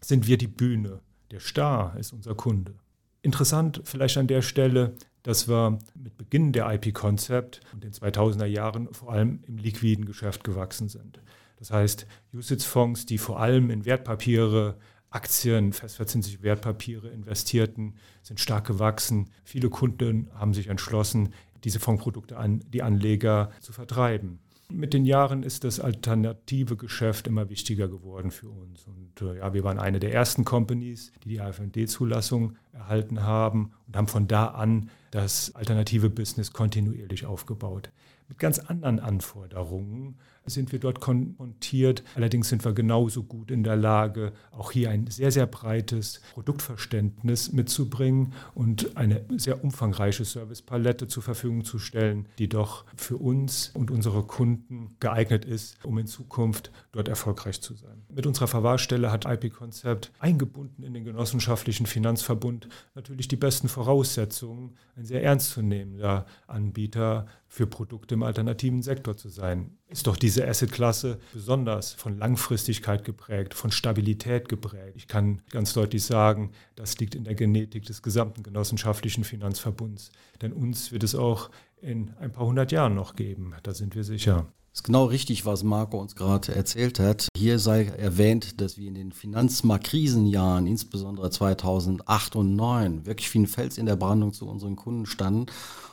sind 0.00 0.26
wir 0.26 0.36
die 0.36 0.48
Bühne 0.48 1.00
der 1.32 1.40
Star 1.40 1.96
ist 1.98 2.12
unser 2.12 2.34
Kunde. 2.34 2.74
Interessant 3.22 3.80
vielleicht 3.84 4.18
an 4.18 4.26
der 4.26 4.42
Stelle, 4.42 4.94
dass 5.22 5.48
wir 5.48 5.78
mit 5.94 6.16
Beginn 6.18 6.52
der 6.52 6.70
IP-Concept 6.72 7.60
und 7.72 7.82
den 7.82 7.92
2000er 7.92 8.46
Jahren 8.46 8.92
vor 8.92 9.12
allem 9.12 9.42
im 9.46 9.56
liquiden 9.56 10.04
Geschäft 10.04 10.44
gewachsen 10.44 10.88
sind. 10.88 11.20
Das 11.62 11.70
heißt, 11.70 12.08
USITS-Fonds, 12.34 13.06
die 13.06 13.18
vor 13.18 13.38
allem 13.38 13.70
in 13.70 13.84
Wertpapiere, 13.84 14.78
Aktien, 15.10 15.72
festverzinsliche 15.72 16.42
Wertpapiere 16.42 17.08
investierten, 17.08 17.94
sind 18.24 18.40
stark 18.40 18.66
gewachsen. 18.66 19.30
Viele 19.44 19.70
Kunden 19.70 20.28
haben 20.34 20.54
sich 20.54 20.66
entschlossen, 20.66 21.32
diese 21.62 21.78
Fondsprodukte 21.78 22.36
an 22.36 22.64
die 22.72 22.82
Anleger 22.82 23.52
zu 23.60 23.72
vertreiben 23.72 24.40
mit 24.72 24.94
den 24.94 25.04
Jahren 25.04 25.42
ist 25.42 25.64
das 25.64 25.80
alternative 25.80 26.76
Geschäft 26.76 27.26
immer 27.26 27.48
wichtiger 27.50 27.88
geworden 27.88 28.30
für 28.30 28.48
uns. 28.48 28.86
Und 28.86 29.20
äh, 29.20 29.38
ja, 29.38 29.54
wir 29.54 29.64
waren 29.64 29.78
eine 29.78 30.00
der 30.00 30.12
ersten 30.12 30.44
Companies, 30.44 31.12
die 31.22 31.28
die 31.30 31.40
AFND-Zulassung 31.40 32.56
erhalten 32.72 33.22
haben 33.22 33.72
und 33.86 33.96
haben 33.96 34.08
von 34.08 34.28
da 34.28 34.46
an 34.46 34.90
das 35.10 35.54
alternative 35.54 36.10
Business 36.10 36.52
kontinuierlich 36.52 37.26
aufgebaut. 37.26 37.90
Mit 38.28 38.38
ganz 38.38 38.58
anderen 38.58 38.98
Anforderungen 38.98 40.16
sind 40.46 40.72
wir 40.72 40.78
dort 40.78 41.00
konfrontiert. 41.00 42.02
Allerdings 42.14 42.48
sind 42.48 42.64
wir 42.64 42.72
genauso 42.72 43.22
gut 43.22 43.50
in 43.50 43.62
der 43.64 43.76
Lage, 43.76 44.32
auch 44.50 44.72
hier 44.72 44.90
ein 44.90 45.06
sehr, 45.06 45.30
sehr 45.30 45.46
breites 45.46 46.20
Produktverständnis 46.34 47.52
mitzubringen 47.52 48.32
und 48.54 48.96
eine 48.96 49.24
sehr 49.36 49.62
umfangreiche 49.62 50.24
Servicepalette 50.24 51.08
zur 51.08 51.22
Verfügung 51.22 51.64
zu 51.64 51.78
stellen, 51.78 52.26
die 52.38 52.48
doch 52.48 52.84
für 52.96 53.16
uns 53.16 53.70
und 53.74 53.90
unsere 53.90 54.22
Kunden 54.24 54.96
geeignet 55.00 55.44
ist, 55.44 55.84
um 55.84 55.98
in 55.98 56.06
Zukunft 56.06 56.70
dort 56.92 57.08
erfolgreich 57.08 57.60
zu 57.60 57.74
sein. 57.74 58.02
Mit 58.08 58.26
unserer 58.26 58.48
Verwahrstelle 58.48 59.10
hat 59.12 59.26
IP 59.26 59.52
Concept 59.52 60.12
eingebunden 60.18 60.82
in 60.82 60.94
den 60.94 61.04
genossenschaftlichen 61.04 61.86
Finanzverbund 61.86 62.68
natürlich 62.94 63.28
die 63.28 63.36
besten 63.36 63.68
Voraussetzungen, 63.68 64.76
ein 64.96 65.04
sehr 65.04 65.22
ernstzunehmender 65.22 66.26
Anbieter 66.46 67.26
für 67.48 67.66
Produkte 67.66 68.14
im 68.14 68.22
alternativen 68.22 68.82
Sektor 68.82 69.16
zu 69.16 69.28
sein. 69.28 69.76
Ist 69.92 70.06
doch 70.06 70.16
diese 70.16 70.48
Assetklasse 70.48 71.18
besonders 71.34 71.92
von 71.92 72.18
Langfristigkeit 72.18 73.04
geprägt, 73.04 73.52
von 73.52 73.70
Stabilität 73.70 74.48
geprägt. 74.48 74.94
Ich 74.96 75.06
kann 75.06 75.42
ganz 75.50 75.74
deutlich 75.74 76.02
sagen, 76.02 76.52
das 76.76 76.98
liegt 76.98 77.14
in 77.14 77.24
der 77.24 77.34
Genetik 77.34 77.84
des 77.84 78.02
gesamten 78.02 78.42
genossenschaftlichen 78.42 79.22
Finanzverbunds. 79.22 80.10
Denn 80.40 80.52
uns 80.52 80.92
wird 80.92 81.04
es 81.04 81.14
auch 81.14 81.50
in 81.82 82.14
ein 82.20 82.32
paar 82.32 82.46
hundert 82.46 82.72
Jahren 82.72 82.94
noch 82.94 83.16
geben. 83.16 83.54
Da 83.62 83.74
sind 83.74 83.94
wir 83.94 84.04
sicher. 84.04 84.46
Ist 84.74 84.84
genau 84.84 85.04
richtig, 85.04 85.44
was 85.44 85.64
Marco 85.64 85.98
uns 86.00 86.16
gerade 86.16 86.54
erzählt 86.54 86.98
hat. 86.98 87.28
Hier 87.36 87.58
sei 87.58 87.84
erwähnt, 87.84 88.58
dass 88.62 88.78
wir 88.78 88.88
in 88.88 88.94
den 88.94 89.12
Finanzmarkrisenjahren, 89.12 90.66
insbesondere 90.66 91.28
2008 91.28 92.36
und 92.36 92.56
2009, 92.56 93.04
wirklich 93.04 93.34
wie 93.34 93.40
ein 93.40 93.46
Fels 93.46 93.76
in 93.76 93.84
der 93.84 93.96
Brandung 93.96 94.32
zu 94.32 94.48
unseren 94.48 94.74
Kunden 94.76 95.04
standen. 95.04 95.44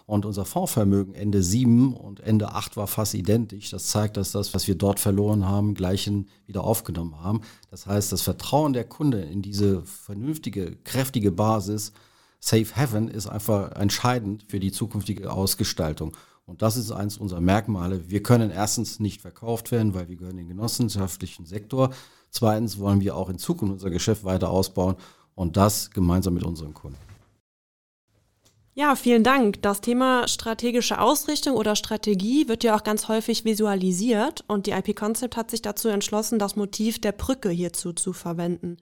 Und 0.06 0.26
unser 0.26 0.46
Fondsvermögen 0.46 1.14
Ende 1.14 1.44
7 1.44 1.94
und 1.94 2.22
Ende 2.22 2.54
8 2.54 2.78
war 2.78 2.88
fast 2.88 3.16
identisch. 3.16 3.70
Das 3.70 3.88
zeigt, 3.88 4.16
dass 4.16 4.32
das, 4.32 4.54
was 4.54 4.70
wir 4.70 4.76
dort 4.76 5.02
verloren 5.02 5.46
haben, 5.46 5.74
gleichen 5.74 6.30
wieder 6.48 6.64
aufgenommen 6.64 7.20
haben. 7.20 7.42
Das 7.72 7.86
heißt, 7.86 8.14
das 8.14 8.22
Vertrauen 8.22 8.72
der 8.72 8.86
Kunde 8.86 9.20
in 9.20 9.42
diese 9.42 9.82
vernünftige, 9.82 10.78
kräftige 10.86 11.34
Basis, 11.34 11.92
Safe 12.40 12.68
Heaven, 12.74 13.10
ist 13.10 13.28
einfach 13.28 13.74
entscheidend 13.74 14.46
für 14.48 14.62
die 14.62 14.72
zukünftige 14.72 15.34
Ausgestaltung. 15.34 16.16
Und 16.50 16.64
das 16.64 16.78
ist 16.78 16.92
eins 16.92 17.20
unserer 17.20 17.42
Merkmale. 17.42 18.10
Wir 18.10 18.24
können 18.24 18.50
erstens 18.50 19.00
nicht 19.00 19.22
verkauft 19.22 19.72
werden, 19.72 19.94
weil 19.94 20.10
wir 20.10 20.16
gehören 20.16 20.40
in 20.40 20.48
den 20.48 20.58
genossenschaftlichen 20.58 21.46
Sektor. 21.46 21.92
Zweitens 22.32 22.80
wollen 22.80 23.02
wir 23.02 23.16
auch 23.16 23.30
in 23.30 23.38
Zukunft 23.38 23.74
unser 23.74 23.92
Geschäft 23.92 24.24
weiter 24.24 24.50
ausbauen 24.50 24.96
und 25.36 25.58
das 25.58 25.92
gemeinsam 25.92 26.34
mit 26.34 26.44
unseren 26.44 26.74
Kunden. 26.74 26.98
Ja, 28.74 28.96
vielen 28.96 29.24
Dank. 29.24 29.62
Das 29.62 29.82
Thema 29.82 30.28
strategische 30.28 31.00
Ausrichtung 31.00 31.56
oder 31.56 31.76
Strategie 31.76 32.48
wird 32.48 32.64
ja 32.64 32.76
auch 32.76 32.84
ganz 32.84 33.08
häufig 33.10 33.46
visualisiert 33.46 34.44
und 34.48 34.66
die 34.66 34.72
IP 34.72 34.96
Concept 34.96 35.38
hat 35.38 35.52
sich 35.52 35.62
dazu 35.62 35.88
entschlossen, 35.90 36.40
das 36.40 36.56
Motiv 36.56 37.00
der 37.00 37.12
Brücke 37.12 37.50
hierzu 37.50 37.94
zu 37.94 38.12
verwenden. 38.12 38.78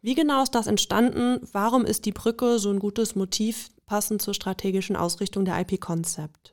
Wie 0.00 0.14
genau 0.14 0.44
ist 0.44 0.54
das 0.54 0.66
entstanden? 0.66 1.46
Warum 1.52 1.84
ist 1.84 2.06
die 2.06 2.12
Brücke 2.12 2.58
so 2.58 2.70
ein 2.70 2.78
gutes 2.78 3.16
Motiv 3.16 3.68
passend 3.84 4.22
zur 4.22 4.32
strategischen 4.32 4.96
Ausrichtung 4.96 5.44
der 5.44 5.60
IP 5.60 5.78
Concept? 5.78 6.51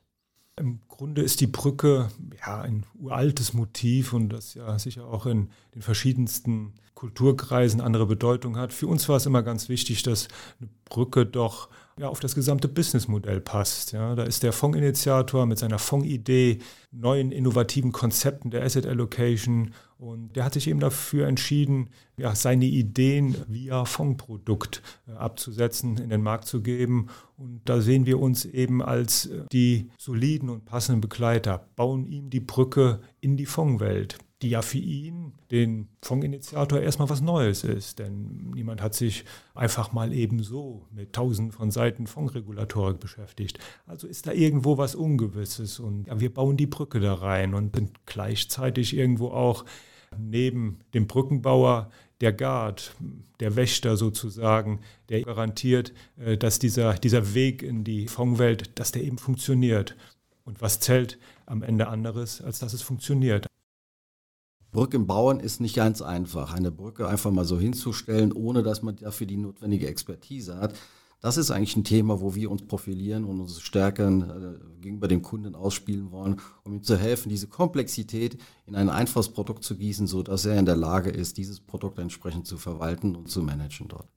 Im 0.60 0.80
Grunde 0.88 1.22
ist 1.22 1.40
die 1.40 1.46
Brücke 1.46 2.08
ja 2.46 2.60
ein 2.60 2.84
uraltes 2.98 3.54
Motiv 3.54 4.12
und 4.12 4.28
das 4.28 4.54
ja 4.54 4.78
sicher 4.78 5.06
auch 5.06 5.24
in 5.24 5.48
den 5.74 5.80
verschiedensten 5.80 6.74
Kulturkreisen 6.94 7.80
andere 7.80 8.04
Bedeutung 8.04 8.58
hat. 8.58 8.74
Für 8.74 8.86
uns 8.86 9.08
war 9.08 9.16
es 9.16 9.24
immer 9.24 9.42
ganz 9.42 9.70
wichtig, 9.70 10.02
dass 10.02 10.28
eine 10.60 10.68
Brücke 10.84 11.24
doch 11.24 11.70
ja, 11.98 12.08
auf 12.08 12.20
das 12.20 12.34
gesamte 12.34 12.68
Businessmodell 12.68 13.40
passt. 13.40 13.92
Ja, 13.92 14.14
da 14.14 14.24
ist 14.24 14.42
der 14.42 14.52
Fondsinitiator 14.52 15.46
mit 15.46 15.58
seiner 15.58 15.78
Fondidee, 15.78 16.58
neuen 16.92 17.32
innovativen 17.32 17.92
Konzepten 17.92 18.50
der 18.50 18.62
Asset 18.62 18.86
Allocation 18.86 19.72
und 20.00 20.34
der 20.34 20.46
hat 20.46 20.54
sich 20.54 20.66
eben 20.66 20.80
dafür 20.80 21.28
entschieden, 21.28 21.90
ja, 22.16 22.34
seine 22.34 22.64
Ideen 22.64 23.36
via 23.48 23.84
Fondsprodukt 23.84 24.82
äh, 25.06 25.12
abzusetzen, 25.12 25.98
in 25.98 26.08
den 26.08 26.22
Markt 26.22 26.46
zu 26.46 26.62
geben. 26.62 27.08
Und 27.36 27.60
da 27.66 27.82
sehen 27.82 28.06
wir 28.06 28.18
uns 28.18 28.46
eben 28.46 28.82
als 28.82 29.26
äh, 29.26 29.44
die 29.52 29.90
soliden 29.98 30.48
und 30.48 30.64
passenden 30.64 31.02
Begleiter, 31.02 31.68
bauen 31.76 32.06
ihm 32.06 32.30
die 32.30 32.40
Brücke 32.40 33.00
in 33.20 33.36
die 33.36 33.44
Fondswelt 33.44 34.18
die 34.42 34.48
ja 34.48 34.62
für 34.62 34.78
ihn, 34.78 35.34
den 35.50 35.88
Fondsinitiator, 36.02 36.80
erstmal 36.80 37.10
was 37.10 37.20
Neues 37.20 37.62
ist. 37.62 37.98
Denn 37.98 38.50
niemand 38.54 38.80
hat 38.80 38.94
sich 38.94 39.24
einfach 39.54 39.92
mal 39.92 40.14
ebenso 40.14 40.86
mit 40.90 41.12
tausenden 41.12 41.52
von 41.52 41.70
Seiten 41.70 42.06
Fondsregulatorik 42.06 42.98
beschäftigt. 43.00 43.58
Also 43.86 44.06
ist 44.06 44.26
da 44.26 44.32
irgendwo 44.32 44.78
was 44.78 44.94
Ungewisses 44.94 45.78
und 45.78 46.06
ja, 46.06 46.20
wir 46.20 46.32
bauen 46.32 46.56
die 46.56 46.66
Brücke 46.66 47.00
da 47.00 47.14
rein 47.14 47.52
und 47.52 47.76
sind 47.76 48.06
gleichzeitig 48.06 48.96
irgendwo 48.96 49.28
auch 49.28 49.66
neben 50.16 50.80
dem 50.94 51.06
Brückenbauer 51.06 51.90
der 52.20 52.32
Guard, 52.32 52.94
der 53.40 53.56
Wächter 53.56 53.96
sozusagen, 53.96 54.80
der 55.08 55.22
garantiert, 55.22 55.92
äh, 56.18 56.36
dass 56.36 56.58
dieser, 56.58 56.94
dieser 56.94 57.34
Weg 57.34 57.62
in 57.62 57.84
die 57.84 58.08
Fondswelt, 58.08 58.78
dass 58.78 58.92
der 58.92 59.02
eben 59.02 59.18
funktioniert. 59.18 59.96
Und 60.44 60.60
was 60.60 60.80
zählt 60.80 61.18
am 61.46 61.62
Ende 61.62 61.88
anderes, 61.88 62.42
als 62.42 62.58
dass 62.58 62.72
es 62.72 62.82
funktioniert? 62.82 63.46
Brücken 64.72 65.06
bauen 65.06 65.40
ist 65.40 65.60
nicht 65.60 65.74
ganz 65.74 66.00
einfach. 66.00 66.54
Eine 66.54 66.70
Brücke 66.70 67.08
einfach 67.08 67.30
mal 67.30 67.44
so 67.44 67.58
hinzustellen, 67.58 68.32
ohne 68.32 68.62
dass 68.62 68.82
man 68.82 68.96
dafür 68.96 69.26
die 69.26 69.36
notwendige 69.36 69.88
Expertise 69.88 70.58
hat. 70.58 70.74
Das 71.20 71.36
ist 71.36 71.50
eigentlich 71.50 71.76
ein 71.76 71.84
Thema, 71.84 72.20
wo 72.20 72.34
wir 72.34 72.50
uns 72.50 72.62
profilieren 72.62 73.24
und 73.24 73.40
unsere 73.40 73.60
Stärken 73.60 74.22
äh, 74.22 74.80
gegenüber 74.80 75.06
dem 75.06 75.20
Kunden 75.20 75.54
ausspielen 75.54 76.10
wollen, 76.12 76.40
um 76.64 76.72
ihm 76.72 76.82
zu 76.82 76.96
helfen, 76.96 77.28
diese 77.28 77.46
Komplexität 77.46 78.38
in 78.66 78.74
ein 78.74 78.88
einfaches 78.88 79.28
Produkt 79.28 79.62
zu 79.62 79.76
gießen, 79.76 80.06
sodass 80.06 80.46
er 80.46 80.58
in 80.58 80.64
der 80.64 80.76
Lage 80.76 81.10
ist, 81.10 81.36
dieses 81.36 81.60
Produkt 81.60 81.98
entsprechend 81.98 82.46
zu 82.46 82.56
verwalten 82.56 83.14
und 83.14 83.28
zu 83.28 83.42
managen 83.42 83.88
dort. 83.88 84.08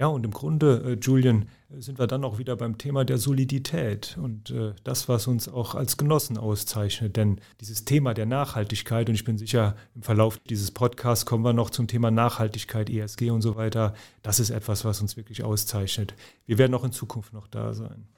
Ja, 0.00 0.06
und 0.06 0.24
im 0.24 0.30
Grunde, 0.30 0.82
äh, 0.86 0.98
Julian, 0.98 1.46
sind 1.68 1.98
wir 1.98 2.06
dann 2.06 2.24
auch 2.24 2.38
wieder 2.38 2.56
beim 2.56 2.78
Thema 2.78 3.04
der 3.04 3.18
Solidität 3.18 4.16
und 4.18 4.50
äh, 4.50 4.72
das, 4.82 5.10
was 5.10 5.26
uns 5.26 5.46
auch 5.46 5.74
als 5.74 5.98
Genossen 5.98 6.38
auszeichnet. 6.38 7.18
Denn 7.18 7.38
dieses 7.60 7.84
Thema 7.84 8.14
der 8.14 8.24
Nachhaltigkeit, 8.24 9.10
und 9.10 9.14
ich 9.14 9.24
bin 9.24 9.36
sicher, 9.36 9.76
im 9.94 10.02
Verlauf 10.02 10.38
dieses 10.38 10.70
Podcasts 10.70 11.26
kommen 11.26 11.44
wir 11.44 11.52
noch 11.52 11.68
zum 11.68 11.86
Thema 11.86 12.10
Nachhaltigkeit, 12.10 12.88
ESG 12.88 13.30
und 13.30 13.42
so 13.42 13.56
weiter, 13.56 13.92
das 14.22 14.40
ist 14.40 14.48
etwas, 14.48 14.86
was 14.86 15.02
uns 15.02 15.18
wirklich 15.18 15.44
auszeichnet. 15.44 16.14
Wir 16.46 16.56
werden 16.56 16.74
auch 16.74 16.84
in 16.84 16.92
Zukunft 16.92 17.34
noch 17.34 17.46
da 17.46 17.74
sein. 17.74 18.08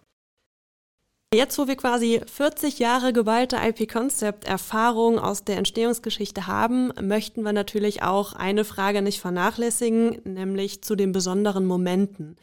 Jetzt, 1.34 1.58
wo 1.58 1.66
wir 1.66 1.76
quasi 1.76 2.20
40 2.26 2.78
Jahre 2.78 3.14
geballte 3.14 3.56
IP-Concept-Erfahrung 3.56 5.18
aus 5.18 5.44
der 5.44 5.56
Entstehungsgeschichte 5.56 6.46
haben, 6.46 6.92
möchten 7.00 7.42
wir 7.42 7.54
natürlich 7.54 8.02
auch 8.02 8.34
eine 8.34 8.64
Frage 8.64 9.00
nicht 9.00 9.18
vernachlässigen, 9.18 10.20
nämlich 10.24 10.82
zu 10.82 10.94
den 10.94 11.12
besonderen 11.12 11.64
Momenten. 11.64 12.36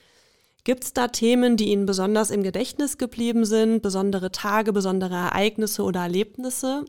Gibt 0.63 0.85
es 0.85 0.93
da 0.93 1.07
Themen, 1.07 1.55
die 1.55 1.69
Ihnen 1.69 1.85
besonders 1.85 2.31
im 2.31 2.41
Gedächtnis 2.41 2.97
geblieben 2.97 3.45
sind, 3.45 3.83
besondere 3.83 4.31
Tage, 4.31 4.73
besondere 4.73 5.13
Ereignisse 5.13 5.83
oder 5.83 6.01
Erlebnisse? 6.01 6.85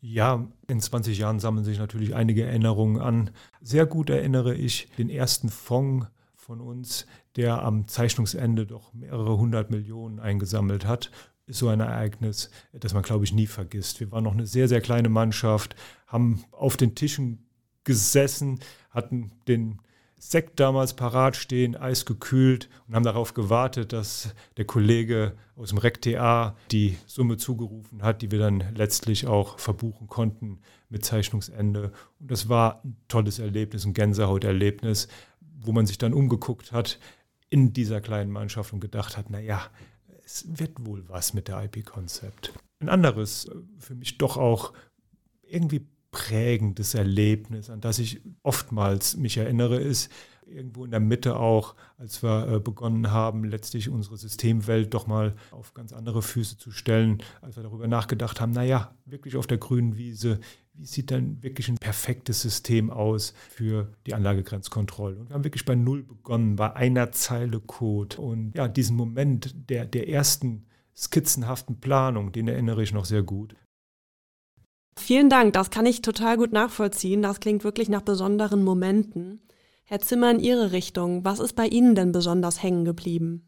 Ja, 0.00 0.46
in 0.68 0.80
20 0.80 1.18
Jahren 1.18 1.40
sammeln 1.40 1.64
sich 1.64 1.78
natürlich 1.78 2.14
einige 2.14 2.44
Erinnerungen 2.44 3.00
an. 3.00 3.30
Sehr 3.60 3.86
gut 3.86 4.08
erinnere 4.08 4.54
ich 4.54 4.86
den 4.98 5.10
ersten 5.10 5.48
Fonds 5.48 6.06
von 6.44 6.60
uns, 6.60 7.06
der 7.36 7.62
am 7.62 7.88
Zeichnungsende 7.88 8.66
doch 8.66 8.92
mehrere 8.92 9.38
hundert 9.38 9.70
Millionen 9.70 10.20
eingesammelt 10.20 10.84
hat, 10.84 11.10
ist 11.46 11.58
so 11.58 11.68
ein 11.68 11.80
Ereignis, 11.80 12.50
das 12.74 12.92
man, 12.92 13.02
glaube 13.02 13.24
ich, 13.24 13.32
nie 13.32 13.46
vergisst. 13.46 13.98
Wir 14.00 14.12
waren 14.12 14.24
noch 14.24 14.34
eine 14.34 14.46
sehr, 14.46 14.68
sehr 14.68 14.82
kleine 14.82 15.08
Mannschaft, 15.08 15.74
haben 16.06 16.44
auf 16.52 16.76
den 16.76 16.94
Tischen 16.94 17.46
gesessen, 17.84 18.60
hatten 18.90 19.32
den 19.48 19.78
Sekt 20.18 20.60
damals 20.60 20.94
parat 20.94 21.36
stehen, 21.36 21.76
eisgekühlt 21.76 22.68
und 22.88 22.94
haben 22.94 23.04
darauf 23.04 23.34
gewartet, 23.34 23.92
dass 23.92 24.34
der 24.56 24.64
Kollege 24.64 25.36
aus 25.56 25.68
dem 25.68 25.78
REC-TA 25.78 26.56
die 26.70 26.96
Summe 27.06 27.36
zugerufen 27.36 28.02
hat, 28.02 28.22
die 28.22 28.30
wir 28.30 28.38
dann 28.38 28.64
letztlich 28.74 29.26
auch 29.26 29.58
verbuchen 29.58 30.06
konnten 30.08 30.60
mit 30.88 31.04
Zeichnungsende. 31.04 31.92
Und 32.20 32.30
das 32.30 32.48
war 32.48 32.82
ein 32.84 32.96
tolles 33.08 33.38
Erlebnis, 33.38 33.84
ein 33.84 33.92
Gänsehauterlebnis, 33.92 35.08
wo 35.66 35.72
man 35.72 35.86
sich 35.86 35.98
dann 35.98 36.14
umgeguckt 36.14 36.72
hat 36.72 36.98
in 37.50 37.72
dieser 37.72 38.00
kleinen 38.00 38.30
Mannschaft 38.30 38.72
und 38.72 38.80
gedacht 38.80 39.16
hat, 39.16 39.30
naja, 39.30 39.70
es 40.24 40.44
wird 40.58 40.84
wohl 40.86 41.08
was 41.08 41.34
mit 41.34 41.48
der 41.48 41.62
IP-Konzept. 41.64 42.52
Ein 42.80 42.88
anderes, 42.88 43.46
äh, 43.46 43.54
für 43.78 43.94
mich 43.94 44.18
doch 44.18 44.36
auch 44.36 44.72
irgendwie 45.42 45.86
prägendes 46.10 46.94
Erlebnis, 46.94 47.70
an 47.70 47.80
das 47.80 47.98
ich 47.98 48.20
oftmals 48.42 49.16
mich 49.16 49.36
erinnere, 49.36 49.78
ist 49.78 50.10
irgendwo 50.46 50.84
in 50.84 50.90
der 50.90 51.00
Mitte 51.00 51.36
auch, 51.36 51.74
als 51.98 52.22
wir 52.22 52.48
äh, 52.48 52.60
begonnen 52.60 53.10
haben, 53.10 53.44
letztlich 53.44 53.88
unsere 53.88 54.16
Systemwelt 54.16 54.94
doch 54.94 55.06
mal 55.06 55.34
auf 55.50 55.74
ganz 55.74 55.92
andere 55.92 56.22
Füße 56.22 56.58
zu 56.58 56.70
stellen, 56.70 57.22
als 57.40 57.56
wir 57.56 57.62
darüber 57.62 57.88
nachgedacht 57.88 58.40
haben, 58.40 58.52
naja, 58.52 58.94
wirklich 59.04 59.36
auf 59.36 59.46
der 59.46 59.58
grünen 59.58 59.96
Wiese, 59.96 60.40
wie 60.74 60.86
sieht 60.86 61.10
dann 61.10 61.42
wirklich 61.42 61.68
ein 61.68 61.78
perfektes 61.78 62.42
System 62.42 62.90
aus 62.90 63.32
für 63.50 63.92
die 64.06 64.14
Anlagegrenzkontrolle? 64.14 65.16
Und 65.16 65.28
wir 65.28 65.34
haben 65.34 65.44
wirklich 65.44 65.64
bei 65.64 65.76
Null 65.76 66.02
begonnen, 66.02 66.56
bei 66.56 66.74
einer 66.74 67.12
Zeile 67.12 67.60
Code. 67.60 68.16
Und 68.20 68.52
ja, 68.56 68.66
diesen 68.66 68.96
Moment 68.96 69.54
der, 69.70 69.86
der 69.86 70.08
ersten 70.08 70.66
skizzenhaften 70.96 71.80
Planung, 71.80 72.32
den 72.32 72.48
erinnere 72.48 72.82
ich 72.82 72.92
noch 72.92 73.04
sehr 73.04 73.22
gut. 73.22 73.54
Vielen 74.96 75.28
Dank, 75.28 75.52
das 75.52 75.70
kann 75.70 75.86
ich 75.86 76.02
total 76.02 76.36
gut 76.36 76.52
nachvollziehen. 76.52 77.22
Das 77.22 77.40
klingt 77.40 77.64
wirklich 77.64 77.88
nach 77.88 78.02
besonderen 78.02 78.64
Momenten. 78.64 79.40
Herr 79.86 80.00
Zimmer, 80.00 80.30
in 80.30 80.40
Ihre 80.40 80.72
Richtung, 80.72 81.26
was 81.26 81.40
ist 81.40 81.56
bei 81.56 81.66
Ihnen 81.66 81.94
denn 81.94 82.10
besonders 82.10 82.62
hängen 82.62 82.86
geblieben? 82.86 83.42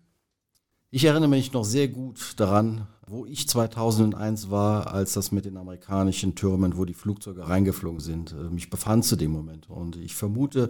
Ich 0.91 1.05
erinnere 1.05 1.31
mich 1.31 1.55
noch 1.55 1.65
sehr 1.65 1.89
gut 1.89 2.35
daran, 2.37 2.87
wo 3.07 3.25
ich 3.25 3.49
2001 3.49 4.51
war, 4.51 4.93
als 4.93 5.15
das 5.15 5.33
mit 5.33 5.47
den 5.47 5.57
amerikanischen 5.57 6.35
Türmen, 6.35 6.77
wo 6.77 6.85
die 6.85 6.93
Flugzeuge 6.93 7.49
reingeflogen 7.49 8.01
sind, 8.01 8.33
äh, 8.33 8.51
mich 8.51 8.69
befand 8.69 9.07
zu 9.07 9.17
dem 9.17 9.31
Moment. 9.31 9.71
Und 9.71 9.97
ich 9.97 10.15
vermute, 10.15 10.69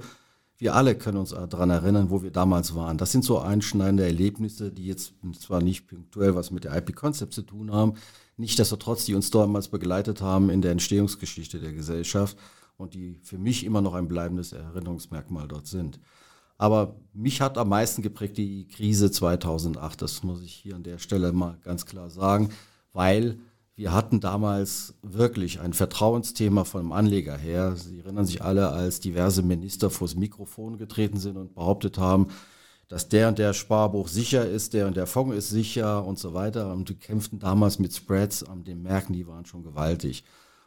wir 0.56 0.76
alle 0.76 0.94
können 0.94 1.18
uns 1.18 1.30
daran 1.30 1.70
erinnern, 1.70 2.10
wo 2.10 2.22
wir 2.22 2.30
damals 2.30 2.76
waren. 2.76 2.96
Das 2.96 3.10
sind 3.10 3.24
so 3.24 3.40
einschneidende 3.40 4.04
Erlebnisse, 4.04 4.70
die 4.70 4.86
jetzt 4.86 5.14
zwar 5.40 5.60
nicht 5.60 5.88
punktuell 5.88 6.36
was 6.36 6.52
mit 6.52 6.62
der 6.62 6.76
IP-Concept 6.76 7.34
zu 7.34 7.42
tun 7.42 7.72
haben, 7.72 7.94
nichtsdestotrotz, 8.36 9.04
die 9.04 9.16
uns 9.16 9.32
damals 9.32 9.66
begleitet 9.66 10.20
haben 10.22 10.48
in 10.48 10.62
der 10.62 10.70
Entstehungsgeschichte 10.70 11.58
der 11.58 11.72
Gesellschaft 11.72 12.36
und 12.76 12.94
die 12.94 13.20
für 13.22 13.38
mich 13.38 13.64
immer 13.64 13.80
noch 13.80 13.94
ein 13.94 14.08
bleibendes 14.08 14.52
Erinnerungsmerkmal 14.52 15.48
dort 15.48 15.66
sind. 15.66 16.00
Aber 16.58 16.96
mich 17.12 17.40
hat 17.40 17.58
am 17.58 17.68
meisten 17.68 18.02
geprägt 18.02 18.38
die 18.38 18.66
Krise 18.68 19.10
2008. 19.10 20.00
Das 20.00 20.22
muss 20.22 20.42
ich 20.42 20.54
hier 20.54 20.74
an 20.74 20.82
der 20.82 20.98
Stelle 20.98 21.32
mal 21.32 21.58
ganz 21.62 21.84
klar 21.84 22.08
sagen, 22.08 22.50
weil 22.92 23.38
wir 23.74 23.92
hatten 23.92 24.20
damals 24.20 24.94
wirklich 25.02 25.60
ein 25.60 25.74
Vertrauensthema 25.74 26.64
vom 26.64 26.92
Anleger 26.92 27.36
her. 27.36 27.76
Sie 27.76 28.00
erinnern 28.00 28.24
sich 28.24 28.42
alle, 28.42 28.70
als 28.70 29.00
diverse 29.00 29.42
Minister 29.42 29.90
vors 29.90 30.16
Mikrofon 30.16 30.78
getreten 30.78 31.18
sind 31.18 31.36
und 31.36 31.54
behauptet 31.54 31.98
haben, 31.98 32.28
dass 32.88 33.10
der 33.10 33.28
und 33.28 33.38
der 33.38 33.52
Sparbuch 33.52 34.08
sicher 34.08 34.48
ist, 34.48 34.72
der 34.72 34.86
und 34.86 34.96
der 34.96 35.06
Fonds 35.06 35.36
ist 35.36 35.50
sicher 35.50 36.06
und 36.06 36.18
so 36.18 36.32
weiter. 36.32 36.72
Und 36.72 36.88
die 36.88 36.94
kämpften 36.94 37.38
damals 37.38 37.78
mit 37.78 37.94
Spreads 37.94 38.44
an 38.44 38.64
den 38.64 38.82
Märkten, 38.82 39.14
die 39.14 39.26
waren 39.26 39.44
schon 39.44 39.62
gewaltig. 39.62 40.24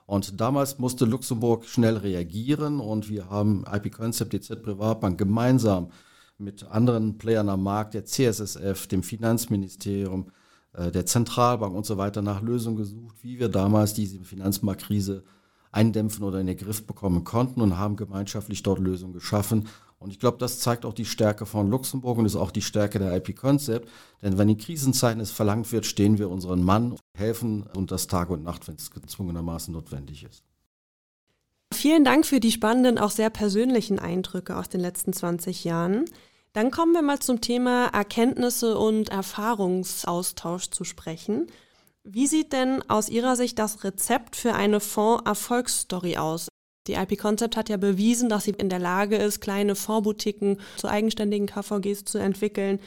Und 0.10 0.42
damals 0.42 0.80
musste 0.80 1.06
Luxemburg 1.06 1.66
schnell 1.66 1.96
reagieren 1.96 2.80
und 2.80 3.10
wir 3.10 3.30
haben 3.30 3.64
IP 3.72 3.92
Concept, 3.92 4.34
DZ 4.34 4.64
Privatbank 4.64 5.20
gemeinsam 5.20 5.92
mit 6.40 6.64
anderen 6.64 7.20
Playern 7.20 7.48
am 7.48 7.62
Markt, 7.62 7.94
der 7.94 8.06
CSSF, 8.06 8.88
dem 8.88 9.04
Finanzministerium, 9.04 10.32
äh, 10.74 10.90
der 10.90 11.06
Zentralbank 11.06 11.76
und 11.76 11.86
so 11.86 11.98
weiter 11.98 12.24
nach 12.24 12.42
Lösungen 12.42 12.78
gesucht, 12.78 13.18
wie 13.22 13.38
wir 13.38 13.50
damals 13.50 13.94
diese 13.94 14.20
Finanzmarktkrise 14.24 15.24
eindämpfen 15.72 16.24
oder 16.24 16.40
in 16.40 16.48
den 16.48 16.58
Griff 16.58 16.88
bekommen 16.88 17.24
konnten 17.24 17.62
und 17.62 17.78
haben 17.78 17.96
gemeinschaftlich 17.96 18.64
dort 18.64 18.80
Lösungen 18.80 19.14
geschaffen. 19.14 19.68
Und 20.00 20.12
ich 20.12 20.20
glaube, 20.20 20.38
das 20.38 20.60
zeigt 20.60 20.86
auch 20.86 20.94
die 20.94 21.06
Stärke 21.06 21.46
von 21.46 21.70
Luxemburg 21.70 22.18
und 22.18 22.26
ist 22.26 22.38
auch 22.38 22.52
die 22.52 22.62
Stärke 22.62 23.00
der 23.00 23.16
IP 23.18 23.36
Concept. 23.36 23.90
Denn 24.22 24.38
wenn 24.38 24.48
in 24.48 24.58
Krisenzeiten 24.58 25.20
es 25.20 25.32
verlangt 25.32 25.72
wird, 25.74 25.86
stehen 25.86 26.18
wir 26.18 26.30
unseren 26.30 26.64
Mann, 26.64 26.96
helfen 27.18 27.64
und 27.76 27.92
das 27.92 28.08
Tag 28.08 28.30
und 28.30 28.44
Nacht, 28.44 28.68
wenn 28.68 28.76
es 28.76 28.92
gezwungenermaßen 28.92 29.74
notwendig 29.74 30.24
ist. 30.24 30.44
Vielen 31.74 32.04
Dank 32.04 32.26
für 32.26 32.40
die 32.40 32.52
spannenden, 32.52 32.98
auch 32.98 33.12
sehr 33.12 33.30
persönlichen 33.30 34.00
Eindrücke 34.00 34.56
aus 34.56 34.70
den 34.70 34.82
letzten 34.82 35.14
20 35.14 35.66
Jahren. 35.66 36.06
Dann 36.54 36.72
kommen 36.72 36.94
wir 36.94 37.04
mal 37.04 37.20
zum 37.20 37.42
Thema 37.42 37.88
Erkenntnisse 37.88 38.78
und 38.78 39.10
Erfahrungsaustausch 39.10 40.72
zu 40.72 40.84
sprechen. 40.84 41.48
Wie 42.04 42.26
sieht 42.26 42.54
denn 42.54 42.82
aus 42.90 43.10
Ihrer 43.10 43.36
Sicht 43.36 43.60
das 43.60 43.84
Rezept 43.84 44.36
für 44.36 44.54
eine 44.54 44.80
Fonds-Erfolgsstory 44.80 46.18
aus? 46.18 46.48
Die 46.90 46.96
IP 46.96 47.20
Concept 47.20 47.56
hat 47.56 47.70
ja 47.70 47.78
bewiesen, 47.78 48.30
dass 48.30 48.46
sie 48.46 48.50
in 48.58 48.68
der 48.68 48.80
Lage 48.80 49.16
ist, 49.16 49.42
kleine 49.42 49.76
Fondsboutiquen 49.76 50.58
zu 50.76 50.88
eigenständigen 50.88 51.46
KVGs 51.46 52.04
zu 52.04 52.18
entwickeln. 52.18 52.80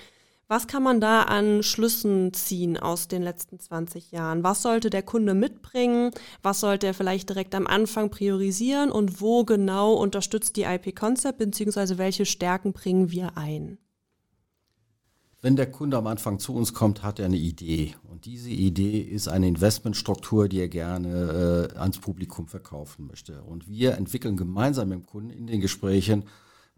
Was 0.49 0.67
kann 0.67 0.83
man 0.83 1.01
da 1.01 1.23
an 1.23 1.63
Schlüssen 1.63 2.35
ziehen 2.35 2.77
aus 2.77 3.07
den 3.07 3.23
letzten 3.23 3.61
20 3.61 4.11
Jahren? 4.11 4.43
Was 4.43 4.63
sollte 4.63 4.91
der 4.91 5.05
Kunde 5.05 5.35
mitbringen? 5.35 6.11
Was 6.43 6.59
sollte 6.59 6.89
er 6.89 6.95
vielleicht 6.95 7.29
direkt 7.29 7.55
am 7.55 7.69
Anfang 7.69 8.11
priorisieren? 8.11 8.91
Und 8.91 9.21
wo 9.21 9.45
genau 9.45 9.95
unterstützt 9.95 10.57
die 10.57 10.65
IP 10.65 10.97
Concept, 10.97 11.39
beziehungsweise 11.39 11.97
welche 11.97 12.27
Stärken 12.27 12.73
bringen 12.73 13.13
wir 13.13 13.39
ein? 13.39 13.79
Wenn 15.45 15.57
der 15.57 15.69
Kunde 15.69 15.97
am 15.97 16.07
Anfang 16.07 16.39
zu 16.39 16.55
uns 16.55 16.73
kommt, 16.73 17.03
hat 17.03 17.19
er 17.19 17.27
eine 17.27 17.37
Idee. 17.37 17.97
Und 18.09 18.27
diese 18.27 18.51
Idee 18.51 19.01
ist 19.01 19.27
eine 19.27 19.49
Investmentstruktur, 19.49 20.49
die 20.49 20.61
er 20.61 20.69
gerne 20.69 21.69
äh, 21.75 21.79
ans 21.79 21.99
Publikum 21.99 22.47
verkaufen 22.47 23.09
möchte. 23.09 23.43
Und 23.43 23.69
wir 23.69 23.97
entwickeln 23.97 24.37
gemeinsam 24.37 24.91
mit 24.91 25.01
dem 25.01 25.07
Kunden 25.07 25.31
in 25.31 25.49
den 25.49 25.61
Gesprächen, 25.61 26.27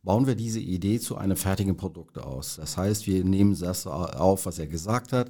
bauen 0.02 0.26
wir 0.26 0.34
diese 0.34 0.60
Idee 0.60 0.98
zu 0.98 1.18
einem 1.18 1.36
fertigen 1.36 1.76
Produkt 1.76 2.16
aus. 2.16 2.56
Das 2.56 2.78
heißt, 2.78 3.06
wir 3.06 3.22
nehmen 3.22 3.54
das 3.58 3.86
auf, 3.86 4.46
was 4.46 4.58
er 4.58 4.66
gesagt 4.66 5.12
hat, 5.12 5.28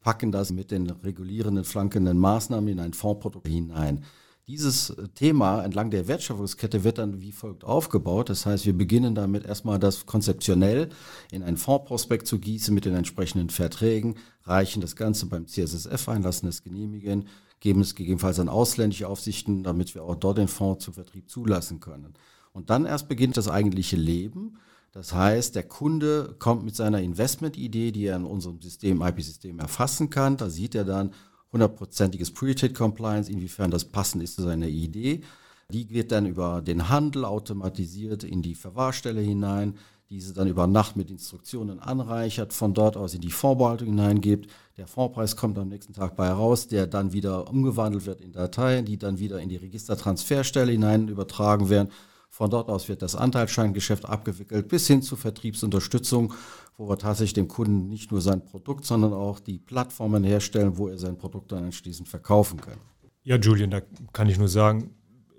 packen 0.00 0.32
das 0.32 0.50
mit 0.50 0.72
den 0.72 0.90
regulierenden, 0.90 1.62
flankenden 1.62 2.18
Maßnahmen 2.18 2.66
in 2.66 2.80
ein 2.80 2.94
Fondsprodukt 2.94 3.46
hinein. 3.46 4.02
Dieses 4.48 4.90
äh, 4.90 5.08
Thema 5.14 5.62
entlang 5.62 5.90
der 5.90 6.08
Wertschöpfungskette 6.08 6.82
wird 6.82 6.98
dann 6.98 7.20
wie 7.20 7.30
folgt 7.30 7.62
aufgebaut. 7.62 8.28
Das 8.28 8.44
heißt, 8.44 8.66
wir 8.66 8.76
beginnen 8.76 9.14
damit 9.14 9.44
erstmal 9.44 9.78
das 9.78 10.04
konzeptionell 10.04 10.88
in 11.30 11.44
ein 11.44 11.56
Fondsprospekt 11.56 12.26
zu 12.26 12.40
gießen 12.40 12.74
mit 12.74 12.84
den 12.84 12.94
entsprechenden 12.94 13.50
Verträgen, 13.50 14.16
reichen 14.42 14.80
das 14.80 14.96
Ganze 14.96 15.26
beim 15.26 15.46
CSSF 15.46 16.08
ein, 16.08 16.22
lassen 16.22 16.48
es 16.48 16.64
genehmigen, 16.64 17.28
geben 17.60 17.82
es 17.82 17.94
gegebenenfalls 17.94 18.40
an 18.40 18.48
ausländische 18.48 19.06
Aufsichten, 19.06 19.62
damit 19.62 19.94
wir 19.94 20.02
auch 20.02 20.16
dort 20.16 20.38
den 20.38 20.48
Fonds 20.48 20.84
zum 20.84 20.94
Vertrieb 20.94 21.30
zulassen 21.30 21.78
können. 21.78 22.14
Und 22.52 22.68
dann 22.68 22.84
erst 22.84 23.08
beginnt 23.08 23.36
das 23.36 23.48
eigentliche 23.48 23.96
Leben. 23.96 24.58
Das 24.90 25.14
heißt, 25.14 25.54
der 25.54 25.62
Kunde 25.62 26.34
kommt 26.40 26.64
mit 26.64 26.74
seiner 26.74 27.00
Investmentidee, 27.00 27.92
die 27.92 28.06
er 28.06 28.16
in 28.16 28.24
unserem 28.24 28.60
System, 28.60 29.00
IP-System 29.00 29.60
erfassen 29.60 30.10
kann. 30.10 30.36
Da 30.36 30.50
sieht 30.50 30.74
er 30.74 30.84
dann, 30.84 31.12
hundertprozentiges 31.52 32.32
Pre-Trade-Compliance, 32.32 33.30
inwiefern 33.30 33.70
das 33.70 33.84
passend 33.84 34.22
ist 34.22 34.36
zu 34.36 34.42
seiner 34.42 34.66
Idee. 34.66 35.22
Die 35.68 35.88
wird 35.90 36.12
dann 36.12 36.26
über 36.26 36.62
den 36.62 36.88
Handel 36.88 37.24
automatisiert 37.24 38.24
in 38.24 38.42
die 38.42 38.54
Verwahrstelle 38.54 39.20
hinein, 39.20 39.76
diese 40.10 40.34
dann 40.34 40.48
über 40.48 40.66
Nacht 40.66 40.96
mit 40.96 41.10
Instruktionen 41.10 41.80
anreichert, 41.80 42.52
von 42.52 42.74
dort 42.74 42.98
aus 42.98 43.14
in 43.14 43.22
die 43.22 43.30
Fondsbehaltung 43.30 43.88
hineingibt. 43.88 44.50
Der 44.76 44.86
Fondspreis 44.86 45.36
kommt 45.36 45.56
am 45.58 45.68
nächsten 45.68 45.94
Tag 45.94 46.16
bei 46.16 46.30
raus, 46.30 46.68
der 46.68 46.86
dann 46.86 47.14
wieder 47.14 47.48
umgewandelt 47.48 48.04
wird 48.04 48.20
in 48.20 48.32
Dateien, 48.32 48.84
die 48.84 48.98
dann 48.98 49.18
wieder 49.18 49.40
in 49.40 49.48
die 49.48 49.56
Registertransferstelle 49.56 50.72
hinein 50.72 51.08
übertragen 51.08 51.70
werden 51.70 51.88
von 52.32 52.48
dort 52.48 52.70
aus 52.70 52.88
wird 52.88 53.02
das 53.02 53.14
Anteilsscheingeschäft 53.14 54.06
abgewickelt 54.06 54.66
bis 54.66 54.86
hin 54.86 55.02
zur 55.02 55.18
Vertriebsunterstützung, 55.18 56.32
wo 56.78 56.88
wir 56.88 56.96
tatsächlich 56.96 57.34
dem 57.34 57.46
Kunden 57.46 57.90
nicht 57.90 58.10
nur 58.10 58.22
sein 58.22 58.42
Produkt, 58.42 58.86
sondern 58.86 59.12
auch 59.12 59.38
die 59.38 59.58
Plattformen 59.58 60.24
herstellen, 60.24 60.78
wo 60.78 60.88
er 60.88 60.96
sein 60.96 61.18
Produkt 61.18 61.52
dann 61.52 61.64
anschließend 61.64 62.08
verkaufen 62.08 62.58
kann. 62.58 62.78
Ja, 63.22 63.36
Julian, 63.36 63.70
da 63.70 63.82
kann 64.14 64.30
ich 64.30 64.38
nur 64.38 64.48
sagen, 64.48 64.94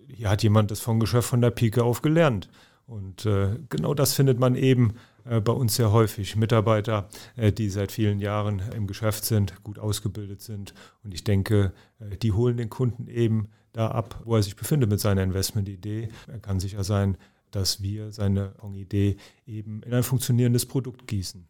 hier 0.07 0.29
hat 0.29 0.43
jemand 0.43 0.69
das 0.69 0.81
Fondsgeschäft 0.81 1.27
von 1.27 1.41
der 1.41 1.49
Pike 1.49 1.83
auf 1.83 2.03
gelernt. 2.03 2.47
Und 2.85 3.25
äh, 3.25 3.57
genau 3.69 3.95
das 3.95 4.13
findet 4.13 4.39
man 4.39 4.53
eben 4.53 4.93
bei 5.25 5.51
uns 5.53 5.75
sehr 5.75 5.91
häufig. 5.91 6.35
Mitarbeiter, 6.35 7.07
äh, 7.35 7.51
die 7.51 7.69
seit 7.69 7.91
vielen 7.91 8.19
Jahren 8.19 8.61
im 8.75 8.87
Geschäft 8.87 9.25
sind, 9.25 9.63
gut 9.63 9.79
ausgebildet 9.79 10.41
sind. 10.41 10.73
Und 11.03 11.13
ich 11.13 11.23
denke, 11.23 11.73
äh, 11.99 12.17
die 12.17 12.31
holen 12.31 12.57
den 12.57 12.69
Kunden 12.69 13.07
eben 13.07 13.47
da 13.71 13.89
ab, 13.89 14.21
wo 14.25 14.35
er 14.35 14.43
sich 14.43 14.55
befindet 14.55 14.89
mit 14.89 14.99
seiner 14.99 15.23
Investmentidee. 15.23 16.09
Er 16.27 16.39
kann 16.39 16.59
sicher 16.59 16.83
sein, 16.83 17.17
dass 17.51 17.81
wir 17.81 18.11
seine 18.11 18.53
Idee 18.75 19.17
eben 19.45 19.81
in 19.83 19.93
ein 19.93 20.03
funktionierendes 20.03 20.65
Produkt 20.65 21.07
gießen. 21.07 21.47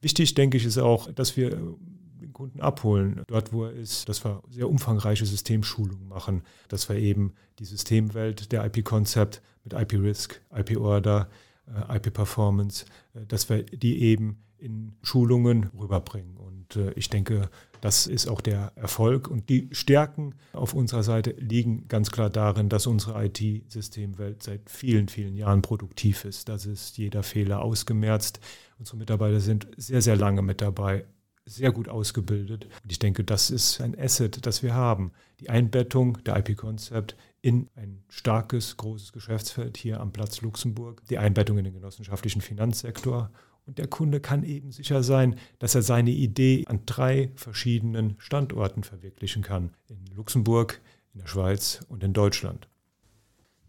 Wichtig, 0.00 0.34
denke 0.34 0.56
ich, 0.56 0.64
ist 0.64 0.78
auch, 0.78 1.10
dass 1.12 1.36
wir 1.36 1.50
den 1.50 2.32
Kunden 2.32 2.60
abholen, 2.60 3.22
dort 3.26 3.52
wo 3.52 3.64
er 3.64 3.72
ist, 3.72 4.08
dass 4.08 4.24
wir 4.24 4.42
sehr 4.50 4.68
umfangreiche 4.68 5.24
Systemschulungen 5.24 6.08
machen, 6.08 6.42
dass 6.68 6.88
wir 6.88 6.96
eben 6.96 7.34
die 7.58 7.64
Systemwelt 7.64 8.52
der 8.52 8.64
IP-Konzept 8.66 9.42
mit 9.64 9.72
IP-Risk, 9.72 10.40
IP-Order, 10.54 11.28
äh, 11.30 11.47
IP-Performance, 11.88 12.86
äh, 13.14 13.26
dass 13.26 13.48
wir 13.48 13.64
die 13.64 14.02
eben 14.02 14.42
in 14.58 14.92
Schulungen 15.02 15.70
rüberbringen. 15.78 16.36
Und 16.36 16.76
äh, 16.76 16.92
ich 16.92 17.08
denke, 17.08 17.48
das 17.80 18.06
ist 18.06 18.28
auch 18.28 18.40
der 18.40 18.72
Erfolg. 18.74 19.28
Und 19.28 19.48
die 19.48 19.68
Stärken 19.72 20.34
auf 20.52 20.74
unserer 20.74 21.02
Seite 21.02 21.30
liegen 21.38 21.86
ganz 21.88 22.10
klar 22.10 22.30
darin, 22.30 22.68
dass 22.68 22.86
unsere 22.86 23.24
IT-Systemwelt 23.24 24.42
seit 24.42 24.68
vielen, 24.68 25.08
vielen 25.08 25.36
Jahren 25.36 25.62
produktiv 25.62 26.24
ist. 26.24 26.48
Das 26.48 26.66
ist 26.66 26.98
jeder 26.98 27.22
Fehler 27.22 27.62
ausgemerzt. 27.62 28.40
Unsere 28.78 28.96
Mitarbeiter 28.96 29.40
sind 29.40 29.68
sehr, 29.76 30.02
sehr 30.02 30.16
lange 30.16 30.42
mit 30.42 30.60
dabei, 30.60 31.04
sehr 31.44 31.72
gut 31.72 31.88
ausgebildet. 31.88 32.66
Und 32.82 32.90
ich 32.90 32.98
denke, 32.98 33.24
das 33.24 33.50
ist 33.50 33.80
ein 33.80 33.98
Asset, 33.98 34.44
das 34.44 34.62
wir 34.62 34.74
haben. 34.74 35.12
Die 35.40 35.50
Einbettung 35.50 36.22
der 36.24 36.36
IP-Konzept 36.36 37.16
in 37.40 37.68
ein 37.76 38.02
starkes, 38.08 38.76
großes 38.76 39.12
Geschäftsfeld 39.12 39.76
hier 39.76 40.00
am 40.00 40.12
Platz 40.12 40.40
Luxemburg, 40.40 41.02
die 41.08 41.18
Einbettung 41.18 41.58
in 41.58 41.64
den 41.64 41.74
genossenschaftlichen 41.74 42.40
Finanzsektor 42.40 43.30
und 43.68 43.76
der 43.76 43.86
Kunde 43.86 44.18
kann 44.20 44.44
eben 44.44 44.72
sicher 44.72 45.02
sein, 45.02 45.36
dass 45.58 45.74
er 45.74 45.82
seine 45.82 46.10
Idee 46.10 46.64
an 46.68 46.80
drei 46.86 47.30
verschiedenen 47.34 48.14
Standorten 48.18 48.82
verwirklichen 48.82 49.42
kann. 49.42 49.74
In 49.88 50.06
Luxemburg, 50.16 50.80
in 51.12 51.20
der 51.20 51.26
Schweiz 51.26 51.84
und 51.88 52.02
in 52.02 52.14
Deutschland. 52.14 52.66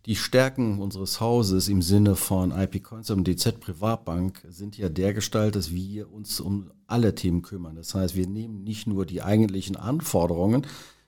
Die 0.05 0.15
Stärken 0.15 0.79
unseres 0.79 1.19
Hauses 1.19 1.67
im 1.67 1.81
Sinne 1.81 2.15
von 2.15 2.51
IP 2.51 2.81
Concept 2.81 3.17
und 3.17 3.27
DZ 3.27 3.59
Privatbank 3.59 4.41
sind 4.47 4.77
ja 4.77 4.87
dergestalt, 4.87 5.57
dass 5.57 5.73
wir 5.73 6.09
uns 6.09 6.39
um 6.39 6.71
alle 6.87 7.13
Themen 7.13 7.41
kümmern. 7.41 7.75
Das 7.75 7.93
heißt, 7.93 8.15
wir 8.15 8.25
nehmen 8.25 8.63
nicht 8.63 8.87
nur 8.87 9.05
die 9.05 9.21
eigentlichen 9.21 9.75
Anforderungen, 9.75 10.65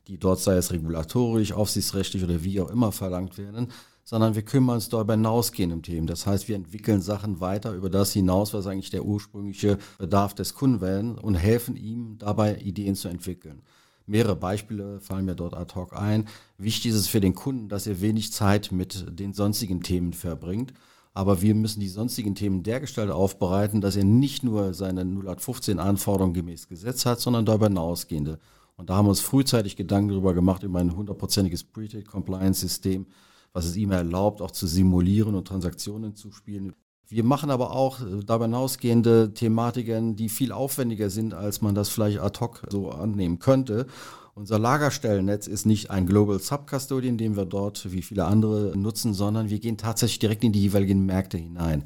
die 0.07 0.17
dort 0.17 0.39
sei 0.39 0.55
es 0.55 0.71
regulatorisch, 0.71 1.53
aufsichtsrechtlich 1.53 2.23
oder 2.23 2.43
wie 2.43 2.61
auch 2.61 2.69
immer 2.69 2.91
verlangt 2.91 3.37
werden, 3.37 3.67
sondern 4.03 4.35
wir 4.35 4.41
kümmern 4.41 4.75
uns 4.75 4.89
darüber 4.89 5.13
hinausgehend 5.13 5.85
Themen. 5.85 6.07
Das 6.07 6.25
heißt, 6.25 6.47
wir 6.47 6.55
entwickeln 6.55 7.01
Sachen 7.01 7.39
weiter 7.39 7.73
über 7.73 7.89
das 7.89 8.11
hinaus, 8.11 8.53
was 8.53 8.67
eigentlich 8.67 8.89
der 8.89 9.05
ursprüngliche 9.05 9.77
Bedarf 9.97 10.33
des 10.33 10.53
Kunden 10.53 10.81
wäre 10.81 11.15
und 11.21 11.35
helfen 11.35 11.75
ihm 11.75 12.17
dabei, 12.17 12.57
Ideen 12.57 12.95
zu 12.95 13.07
entwickeln. 13.07 13.61
Mehrere 14.07 14.35
Beispiele 14.35 14.99
fallen 14.99 15.25
mir 15.25 15.35
dort 15.35 15.55
ad 15.55 15.75
hoc 15.75 15.93
ein. 15.93 16.27
Wichtig 16.57 16.91
ist 16.91 16.97
es 16.97 17.07
für 17.07 17.21
den 17.21 17.35
Kunden, 17.35 17.69
dass 17.69 17.87
er 17.87 18.01
wenig 18.01 18.33
Zeit 18.33 18.71
mit 18.71 19.05
den 19.17 19.33
sonstigen 19.33 19.83
Themen 19.83 20.13
verbringt. 20.13 20.73
Aber 21.13 21.41
wir 21.41 21.55
müssen 21.55 21.81
die 21.81 21.89
sonstigen 21.89 22.35
Themen 22.35 22.63
dergestalt 22.63 23.11
aufbereiten, 23.11 23.81
dass 23.81 23.97
er 23.97 24.05
nicht 24.05 24.43
nur 24.43 24.73
seine 24.73 25.01
0815 25.01 25.79
Anforderungen 25.79 26.33
gemäß 26.33 26.67
Gesetz 26.67 27.05
hat, 27.05 27.19
sondern 27.19 27.45
darüber 27.45 27.67
hinausgehende. 27.67 28.39
Und 28.81 28.89
da 28.89 28.95
haben 28.95 29.05
wir 29.05 29.09
uns 29.11 29.21
frühzeitig 29.21 29.75
Gedanken 29.75 30.09
darüber 30.09 30.33
gemacht, 30.33 30.63
über 30.63 30.79
ein 30.79 30.95
hundertprozentiges 30.95 31.63
Pre-Trade-Compliance-System, 31.65 33.05
was 33.53 33.65
es 33.65 33.75
ihm 33.75 33.91
erlaubt, 33.91 34.41
auch 34.41 34.49
zu 34.49 34.65
simulieren 34.65 35.35
und 35.35 35.47
Transaktionen 35.47 36.15
zu 36.15 36.31
spielen. 36.31 36.73
Wir 37.07 37.23
machen 37.23 37.51
aber 37.51 37.75
auch 37.75 37.99
darüber 38.25 38.45
hinausgehende 38.45 39.35
Thematiken, 39.35 40.15
die 40.15 40.29
viel 40.29 40.51
aufwendiger 40.51 41.11
sind, 41.11 41.35
als 41.35 41.61
man 41.61 41.75
das 41.75 41.89
vielleicht 41.89 42.21
ad 42.21 42.39
hoc 42.39 42.63
so 42.71 42.89
annehmen 42.89 43.37
könnte. 43.37 43.85
Unser 44.33 44.57
Lagerstellennetz 44.57 45.45
ist 45.45 45.67
nicht 45.67 45.91
ein 45.91 46.07
Global 46.07 46.39
Subcustodian, 46.39 47.19
den 47.19 47.37
wir 47.37 47.45
dort 47.45 47.91
wie 47.91 48.01
viele 48.01 48.25
andere 48.25 48.75
nutzen, 48.75 49.13
sondern 49.13 49.51
wir 49.51 49.59
gehen 49.59 49.77
tatsächlich 49.77 50.17
direkt 50.17 50.43
in 50.43 50.53
die 50.53 50.61
jeweiligen 50.61 51.05
Märkte 51.05 51.37
hinein. 51.37 51.83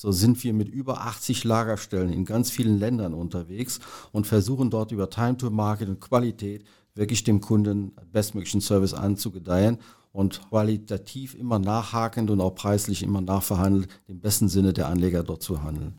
So 0.00 0.12
sind 0.12 0.44
wir 0.44 0.52
mit 0.52 0.68
über 0.68 1.00
80 1.00 1.42
Lagerstellen 1.42 2.12
in 2.12 2.24
ganz 2.24 2.52
vielen 2.52 2.78
Ländern 2.78 3.14
unterwegs 3.14 3.80
und 4.12 4.28
versuchen 4.28 4.70
dort 4.70 4.92
über 4.92 5.10
Time 5.10 5.36
to 5.36 5.50
Market 5.50 5.88
und 5.88 6.00
Qualität 6.00 6.64
wirklich 6.94 7.24
dem 7.24 7.40
Kunden 7.40 7.90
bestmöglichen 8.12 8.60
Service 8.60 8.94
anzugedeihen 8.94 9.78
und 10.12 10.40
qualitativ 10.50 11.34
immer 11.34 11.58
nachhakend 11.58 12.30
und 12.30 12.40
auch 12.40 12.54
preislich 12.54 13.02
immer 13.02 13.22
nachverhandelt, 13.22 13.88
im 14.06 14.20
besten 14.20 14.48
Sinne 14.48 14.72
der 14.72 14.86
Anleger 14.86 15.24
dort 15.24 15.42
zu 15.42 15.64
handeln. 15.64 15.98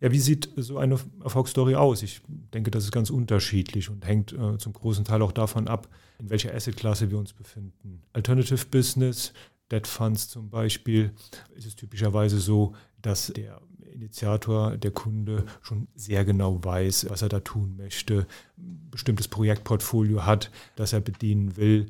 Ja, 0.00 0.10
wie 0.10 0.18
sieht 0.18 0.48
so 0.56 0.78
eine 0.78 0.98
Erfolgsstory 1.22 1.74
aus? 1.74 2.02
Ich 2.02 2.22
denke, 2.54 2.70
das 2.70 2.84
ist 2.84 2.90
ganz 2.90 3.10
unterschiedlich 3.10 3.90
und 3.90 4.06
hängt 4.06 4.32
äh, 4.32 4.56
zum 4.56 4.72
großen 4.72 5.04
Teil 5.04 5.20
auch 5.20 5.30
davon 5.30 5.68
ab, 5.68 5.88
in 6.18 6.30
welcher 6.30 6.54
Assetklasse 6.54 7.10
wir 7.10 7.18
uns 7.18 7.34
befinden. 7.34 8.02
Alternative 8.14 8.64
Business, 8.66 9.34
Debt 9.72 9.86
Funds 9.86 10.28
zum 10.28 10.50
Beispiel, 10.50 11.10
ist 11.56 11.66
es 11.66 11.74
typischerweise 11.74 12.38
so, 12.38 12.74
dass 13.00 13.32
der 13.34 13.60
Initiator, 13.92 14.76
der 14.76 14.90
Kunde 14.90 15.44
schon 15.62 15.88
sehr 15.94 16.24
genau 16.24 16.62
weiß, 16.62 17.06
was 17.10 17.22
er 17.22 17.28
da 17.28 17.40
tun 17.40 17.76
möchte, 17.76 18.26
ein 18.58 18.88
bestimmtes 18.90 19.28
Projektportfolio 19.28 20.24
hat, 20.24 20.50
das 20.76 20.92
er 20.92 21.00
bedienen 21.00 21.56
will, 21.56 21.86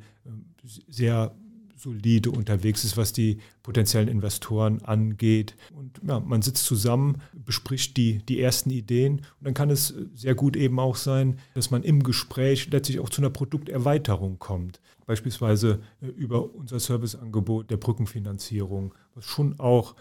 sehr 0.87 1.35
solide 1.75 2.31
unterwegs 2.31 2.83
ist, 2.83 2.97
was 2.97 3.13
die 3.13 3.39
potenziellen 3.61 4.07
Investoren 4.07 4.81
angeht. 4.83 5.55
Und 5.75 5.99
ja, 6.07 6.19
man 6.19 6.41
sitzt 6.41 6.65
zusammen, 6.65 7.21
bespricht 7.33 7.97
die, 7.97 8.19
die 8.25 8.39
ersten 8.39 8.69
Ideen 8.69 9.19
und 9.39 9.45
dann 9.45 9.53
kann 9.53 9.69
es 9.69 9.93
sehr 10.13 10.35
gut 10.35 10.55
eben 10.55 10.79
auch 10.79 10.95
sein, 10.95 11.39
dass 11.55 11.71
man 11.71 11.83
im 11.83 12.03
Gespräch 12.03 12.69
letztlich 12.71 12.99
auch 12.99 13.09
zu 13.09 13.21
einer 13.21 13.29
Produkterweiterung 13.29 14.39
kommt. 14.39 14.79
Beispielsweise 15.05 15.81
äh, 16.01 16.07
über 16.07 16.53
unser 16.55 16.79
Serviceangebot 16.79 17.69
der 17.69 17.77
Brückenfinanzierung, 17.77 18.93
was 19.15 19.25
schon 19.25 19.59
auch 19.59 19.95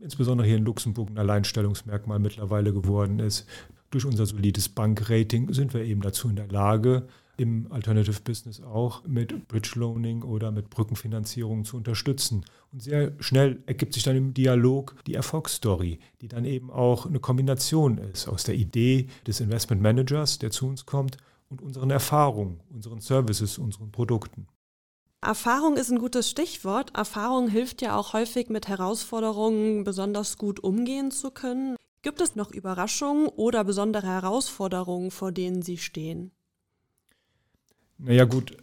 insbesondere 0.00 0.46
hier 0.46 0.56
in 0.56 0.64
Luxemburg 0.64 1.10
ein 1.10 1.18
Alleinstellungsmerkmal 1.18 2.18
mittlerweile 2.18 2.72
geworden 2.72 3.20
ist. 3.20 3.46
Durch 3.90 4.04
unser 4.04 4.26
solides 4.26 4.68
Bankrating 4.68 5.52
sind 5.52 5.74
wir 5.74 5.84
eben 5.84 6.00
dazu 6.00 6.28
in 6.28 6.36
der 6.36 6.48
Lage, 6.48 7.06
im 7.40 7.72
Alternative 7.72 8.20
Business 8.20 8.60
auch 8.60 9.02
mit 9.06 9.48
Bridge 9.48 9.72
Loaning 9.76 10.22
oder 10.22 10.50
mit 10.50 10.68
Brückenfinanzierung 10.68 11.64
zu 11.64 11.78
unterstützen. 11.78 12.44
Und 12.70 12.82
sehr 12.82 13.12
schnell 13.18 13.62
ergibt 13.64 13.94
sich 13.94 14.02
dann 14.02 14.14
im 14.14 14.34
Dialog 14.34 14.94
die 15.06 15.14
Erfolgsstory, 15.14 16.00
die 16.20 16.28
dann 16.28 16.44
eben 16.44 16.70
auch 16.70 17.06
eine 17.06 17.18
Kombination 17.18 17.96
ist 17.96 18.28
aus 18.28 18.44
der 18.44 18.56
Idee 18.56 19.08
des 19.26 19.40
Investment 19.40 19.80
Managers, 19.80 20.38
der 20.38 20.50
zu 20.50 20.68
uns 20.68 20.84
kommt, 20.84 21.16
und 21.48 21.62
unseren 21.62 21.90
Erfahrungen, 21.90 22.60
unseren 22.70 23.00
Services, 23.00 23.58
unseren 23.58 23.90
Produkten. 23.90 24.46
Erfahrung 25.22 25.76
ist 25.76 25.90
ein 25.90 25.98
gutes 25.98 26.30
Stichwort. 26.30 26.94
Erfahrung 26.94 27.48
hilft 27.48 27.82
ja 27.82 27.96
auch 27.96 28.12
häufig 28.12 28.50
mit 28.50 28.68
Herausforderungen 28.68 29.82
besonders 29.82 30.38
gut 30.38 30.60
umgehen 30.60 31.10
zu 31.10 31.30
können. 31.30 31.76
Gibt 32.02 32.20
es 32.20 32.36
noch 32.36 32.52
Überraschungen 32.52 33.26
oder 33.28 33.64
besondere 33.64 34.06
Herausforderungen, 34.06 35.10
vor 35.10 35.32
denen 35.32 35.62
Sie 35.62 35.78
stehen? 35.78 36.32
Naja 38.02 38.24
gut, 38.24 38.56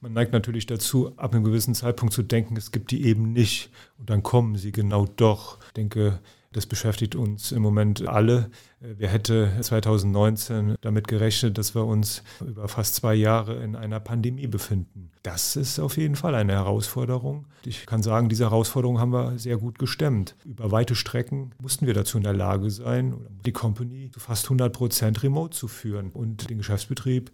man 0.00 0.12
neigt 0.12 0.32
natürlich 0.32 0.66
dazu, 0.66 1.16
ab 1.16 1.32
einem 1.32 1.44
gewissen 1.44 1.74
Zeitpunkt 1.74 2.12
zu 2.12 2.22
denken, 2.22 2.56
es 2.56 2.72
gibt 2.72 2.90
die 2.90 3.04
eben 3.04 3.32
nicht. 3.32 3.70
Und 3.98 4.10
dann 4.10 4.22
kommen 4.22 4.56
sie 4.56 4.72
genau 4.72 5.06
doch. 5.06 5.58
Ich 5.68 5.72
denke, 5.74 6.18
das 6.52 6.66
beschäftigt 6.66 7.14
uns 7.14 7.50
im 7.50 7.62
Moment 7.62 8.06
alle. 8.06 8.50
Wer 8.80 9.08
hätte 9.08 9.52
2019 9.60 10.74
damit 10.80 11.08
gerechnet, 11.08 11.56
dass 11.56 11.74
wir 11.74 11.84
uns 11.84 12.22
über 12.40 12.68
fast 12.68 12.96
zwei 12.96 13.14
Jahre 13.14 13.62
in 13.62 13.74
einer 13.74 14.00
Pandemie 14.00 14.48
befinden? 14.48 15.10
Das 15.22 15.56
ist 15.56 15.78
auf 15.78 15.96
jeden 15.96 16.16
Fall 16.16 16.34
eine 16.34 16.52
Herausforderung. 16.52 17.46
Ich 17.64 17.86
kann 17.86 18.02
sagen, 18.02 18.28
diese 18.28 18.44
Herausforderung 18.44 18.98
haben 18.98 19.12
wir 19.12 19.38
sehr 19.38 19.56
gut 19.56 19.78
gestemmt. 19.78 20.34
Über 20.44 20.70
weite 20.72 20.94
Strecken 20.94 21.52
mussten 21.62 21.86
wir 21.86 21.94
dazu 21.94 22.18
in 22.18 22.24
der 22.24 22.34
Lage 22.34 22.70
sein, 22.70 23.14
die 23.46 23.52
Company 23.52 24.10
zu 24.12 24.20
fast 24.20 24.46
100 24.46 24.72
Prozent 24.72 25.22
remote 25.22 25.56
zu 25.56 25.68
führen 25.68 26.10
und 26.10 26.50
den 26.50 26.58
Geschäftsbetrieb 26.58 27.30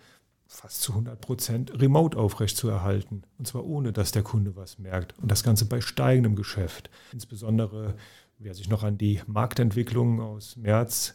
fast 0.48 0.80
zu 0.80 0.92
100 0.92 1.20
Prozent 1.20 1.80
remote 1.80 2.18
aufrechtzuerhalten. 2.18 3.22
Und 3.38 3.46
zwar 3.46 3.64
ohne, 3.66 3.92
dass 3.92 4.12
der 4.12 4.22
Kunde 4.22 4.56
was 4.56 4.78
merkt. 4.78 5.16
Und 5.18 5.30
das 5.30 5.44
Ganze 5.44 5.66
bei 5.66 5.80
steigendem 5.80 6.34
Geschäft. 6.34 6.90
Insbesondere, 7.12 7.94
wer 8.38 8.54
sich 8.54 8.68
noch 8.68 8.82
an 8.82 8.98
die 8.98 9.20
Marktentwicklung 9.26 10.20
aus 10.20 10.56
März 10.56 11.14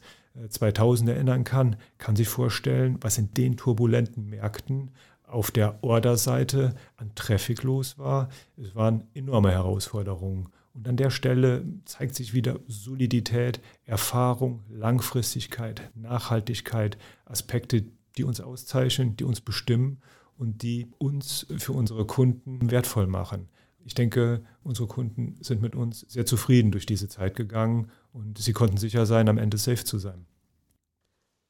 2000 0.50 1.10
äh, 1.10 1.14
erinnern 1.14 1.44
kann, 1.44 1.76
kann 1.98 2.16
sich 2.16 2.30
vorstellen, 2.30 2.98
was 3.02 3.18
in 3.18 3.34
den 3.34 3.58
turbulenten 3.58 4.30
Märkten 4.30 4.92
auf 5.28 5.50
der 5.50 5.84
Orderseite 5.84 6.76
an 6.96 7.12
Traffic 7.16 7.64
los 7.64 7.98
war. 7.98 8.30
Es 8.56 8.76
waren 8.76 9.08
enorme 9.16 9.52
Herausforderungen. 9.52 10.50
Und 10.76 10.88
an 10.88 10.98
der 10.98 11.10
Stelle 11.10 11.66
zeigt 11.86 12.16
sich 12.16 12.34
wieder 12.34 12.60
Solidität, 12.68 13.62
Erfahrung, 13.86 14.64
Langfristigkeit, 14.70 15.92
Nachhaltigkeit, 15.96 16.98
Aspekte, 17.26 17.86
die 18.18 18.24
uns 18.24 18.42
auszeichnen, 18.42 19.16
die 19.16 19.24
uns 19.24 19.42
bestimmen 19.42 20.02
und 20.38 20.62
die 20.62 20.88
uns 20.98 21.46
für 21.58 21.74
unsere 21.74 22.06
Kunden 22.06 22.72
wertvoll 22.72 23.08
machen. 23.08 23.50
Ich 23.86 23.94
denke, 23.94 24.44
unsere 24.64 24.88
Kunden 24.88 25.36
sind 25.42 25.62
mit 25.62 25.76
uns 25.76 26.02
sehr 26.08 26.26
zufrieden 26.26 26.72
durch 26.72 26.86
diese 26.86 27.10
Zeit 27.10 27.36
gegangen 27.36 27.92
und 28.14 28.38
sie 28.38 28.54
konnten 28.54 28.78
sicher 28.78 29.06
sein, 29.06 29.28
am 29.28 29.38
Ende 29.38 29.58
safe 29.58 29.84
zu 29.84 29.98
sein. 29.98 30.26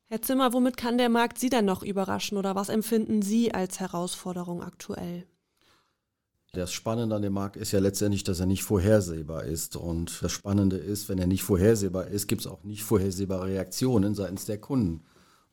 Herr 0.07 0.21
Zimmer, 0.21 0.53
womit 0.53 0.77
kann 0.77 0.97
der 0.97 1.09
Markt 1.09 1.39
Sie 1.39 1.49
denn 1.49 1.65
noch 1.65 1.83
überraschen 1.83 2.37
oder 2.37 2.55
was 2.55 2.69
empfinden 2.69 3.21
Sie 3.21 3.53
als 3.53 3.79
Herausforderung 3.79 4.61
aktuell? 4.61 5.25
Das 6.51 6.71
Spannende 6.71 7.15
an 7.15 7.23
dem 7.23 7.33
Markt 7.33 7.55
ist 7.55 7.71
ja 7.71 7.79
letztendlich, 7.79 8.23
dass 8.23 8.39
er 8.39 8.45
nicht 8.45 8.63
vorhersehbar 8.63 9.43
ist. 9.45 9.75
Und 9.75 10.21
das 10.21 10.31
Spannende 10.31 10.77
ist, 10.77 11.09
wenn 11.09 11.17
er 11.17 11.25
nicht 11.25 11.41
vorhersehbar 11.41 12.07
ist, 12.07 12.27
gibt 12.27 12.41
es 12.41 12.47
auch 12.47 12.63
nicht 12.63 12.83
vorhersehbare 12.83 13.47
Reaktionen 13.47 14.13
seitens 14.13 14.45
der 14.45 14.59
Kunden. 14.59 15.01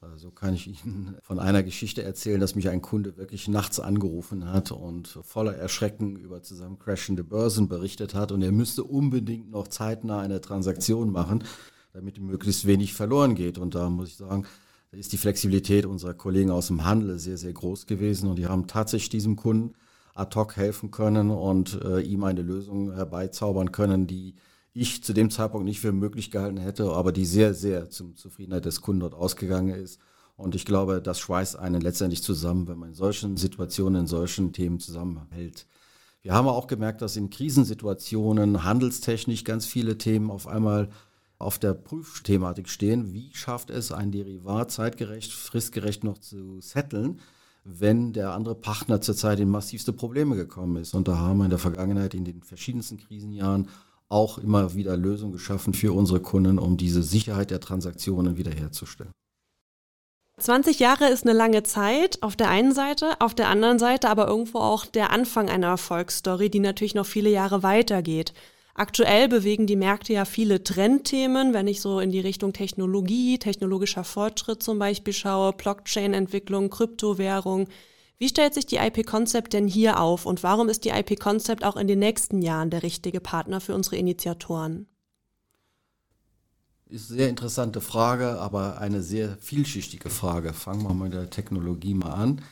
So 0.00 0.06
also 0.06 0.30
kann 0.30 0.54
ich 0.54 0.66
Ihnen 0.66 1.16
von 1.22 1.38
einer 1.38 1.62
Geschichte 1.62 2.02
erzählen, 2.02 2.40
dass 2.40 2.54
mich 2.54 2.70
ein 2.70 2.80
Kunde 2.80 3.18
wirklich 3.18 3.48
nachts 3.48 3.78
angerufen 3.80 4.50
hat 4.50 4.72
und 4.72 5.08
voller 5.08 5.54
Erschrecken 5.54 6.16
über 6.16 6.42
zusammencrashende 6.42 7.22
Börsen 7.22 7.68
berichtet 7.68 8.14
hat 8.14 8.32
und 8.32 8.40
er 8.40 8.50
müsste 8.50 8.82
unbedingt 8.82 9.50
noch 9.50 9.68
zeitnah 9.68 10.20
eine 10.20 10.40
Transaktion 10.40 11.12
machen, 11.12 11.44
damit 11.92 12.18
möglichst 12.18 12.66
wenig 12.66 12.94
verloren 12.94 13.34
geht. 13.34 13.58
Und 13.58 13.74
da 13.74 13.90
muss 13.90 14.08
ich 14.08 14.16
sagen, 14.16 14.46
da 14.90 14.96
ist 14.96 15.12
die 15.12 15.18
Flexibilität 15.18 15.84
unserer 15.84 16.14
Kollegen 16.14 16.50
aus 16.50 16.68
dem 16.68 16.84
Handel 16.86 17.18
sehr, 17.18 17.36
sehr 17.36 17.52
groß 17.52 17.86
gewesen 17.86 18.30
und 18.30 18.36
die 18.36 18.46
haben 18.46 18.66
tatsächlich 18.66 19.10
diesem 19.10 19.36
Kunden 19.36 19.74
ad 20.14 20.34
hoc 20.34 20.56
helfen 20.56 20.90
können 20.90 21.28
und 21.30 21.78
äh, 21.84 22.00
ihm 22.00 22.24
eine 22.24 22.40
Lösung 22.40 22.94
herbeizaubern 22.94 23.70
können, 23.70 24.06
die 24.06 24.34
ich 24.72 25.02
zu 25.02 25.12
dem 25.12 25.30
Zeitpunkt 25.30 25.66
nicht 25.66 25.80
für 25.80 25.92
möglich 25.92 26.30
gehalten 26.30 26.59
hätte, 26.59 26.90
aber 26.92 27.12
die 27.12 27.26
sehr, 27.26 27.54
sehr 27.54 27.90
zum 27.90 28.16
Zufriedenheit 28.16 28.64
des 28.64 28.80
Kunden 28.80 29.00
dort 29.00 29.14
ausgegangen 29.14 29.74
ist. 29.74 29.98
Und 30.37 30.54
ich 30.54 30.64
glaube, 30.64 31.02
das 31.02 31.18
schweißt 31.20 31.56
einen 31.56 31.80
letztendlich 31.80 32.22
zusammen, 32.22 32.66
wenn 32.68 32.78
man 32.78 32.90
in 32.90 32.94
solchen 32.94 33.37
Situationen, 33.37 34.02
in 34.02 34.06
solchen 34.06 34.52
Themen 34.52 34.80
zusammenhält. 34.80 35.66
Wir 36.22 36.35
haben 36.35 36.48
auch 36.48 36.66
gemerkt, 36.66 37.02
dass 37.02 37.16
in 37.16 37.30
Krisensituationen 37.30 38.64
handelstechnisch 38.64 39.44
ganz 39.44 39.66
viele 39.66 39.98
Themen 39.98 40.30
auf 40.30 40.46
einmal 40.46 40.90
auf 41.38 41.59
der 41.59 41.72
Prüfthematik 41.74 42.68
stehen. 42.68 43.12
Wie 43.12 43.30
schafft 43.33 43.70
es 43.70 43.92
ein 43.92 44.12
Derivat 44.12 44.70
zeitgerecht, 44.70 45.33
fristgerecht 45.33 46.04
noch 46.04 46.18
zu 46.18 46.61
setteln, 46.61 47.20
wenn 47.64 48.12
der 48.12 48.33
andere 48.33 48.54
Partner 48.54 49.00
zurzeit 49.00 49.40
in 49.40 49.48
massivste 49.48 49.94
Probleme 49.94 50.37
gekommen 50.37 50.76
ist? 50.76 50.94
Und 50.94 51.09
da 51.09 51.16
haben 51.16 51.38
wir 51.38 51.44
in 51.44 51.50
der 51.50 51.59
Vergangenheit 51.59 52.14
in 52.14 52.24
den 52.24 52.42
verschiedensten 52.42 52.98
Krisenjahren 52.98 53.68
auch 54.11 54.38
immer 54.38 54.75
wieder 54.75 54.96
Lösungen 54.96 55.33
geschaffen 55.33 55.73
für 55.73 55.94
unsere 55.94 56.20
Kunden, 56.20 56.59
um 56.59 56.77
diese 56.77 57.03
Sicherheit 57.03 57.51
der 57.51 57.61
Transaktionen 57.61 58.37
wiederherzustellen. 58.37 59.12
20 60.38 60.79
Jahre 60.81 61.09
ist 61.09 61.25
eine 61.25 61.37
lange 61.37 61.62
Zeit 61.62 62.23
auf 62.23 62.35
der 62.35 62.49
einen 62.49 62.73
Seite, 62.73 63.20
auf 63.20 63.35
der 63.35 63.49
anderen 63.49 63.79
Seite 63.79 64.09
aber 64.09 64.27
irgendwo 64.27 64.59
auch 64.59 64.87
der 64.87 65.11
Anfang 65.11 65.51
einer 65.51 65.68
Erfolgsstory, 65.68 66.51
die 66.51 66.61
natürlich 66.61 66.94
noch 66.94 67.07
viele 67.07 67.31
Jahre 67.31 67.62
weitergeht. 67.62 68.33
Aktuell 68.75 69.29
bewegen 69.29 69.66
die 69.66 69.77
Märkte 69.77 70.14
ja 70.14 70.25
viele 70.25 70.64
Trendthemen, 70.64 71.53
wenn 71.53 71.68
ich 71.68 71.83
so 71.83 72.01
in 72.01 72.11
die 72.11 72.20
Richtung 72.20 72.55
Technologie, 72.55 73.38
technologischer 73.38 74.05
Fortschritt 74.05 74.62
zum 74.62 74.79
Beispiel 74.79 75.12
schaue, 75.12 75.53
Blockchain-Entwicklung, 75.53 76.70
Kryptowährung, 76.70 77.68
wie 78.20 78.28
stellt 78.28 78.52
sich 78.52 78.66
die 78.66 78.76
IP 78.76 79.06
Concept 79.06 79.54
denn 79.54 79.66
hier 79.66 79.98
auf 79.98 80.26
und 80.26 80.42
warum 80.42 80.68
ist 80.68 80.85
die 80.85 80.90
IP 80.90 81.18
Concept 81.18 81.64
auch 81.64 81.76
in 81.76 81.88
den 81.88 81.98
nächsten 81.98 82.42
Jahren 82.42 82.68
der 82.68 82.83
richtige 82.83 83.18
Partner 83.18 83.62
für 83.62 83.74
unsere 83.74 83.96
Initiatoren? 83.96 84.87
Ist 86.90 87.11
eine 87.11 87.18
sehr 87.18 87.28
interessante 87.30 87.80
Frage, 87.80 88.38
aber 88.38 88.78
eine 88.78 89.02
sehr 89.02 89.38
vielschichtige 89.38 90.11
Frage. 90.11 90.52
Fangen 90.52 90.83
wir 90.83 90.92
mal 90.92 91.04
mit 91.04 91.14
der 91.14 91.30
Technologie 91.30 91.94
mal 91.94 92.12
an. 92.12 92.42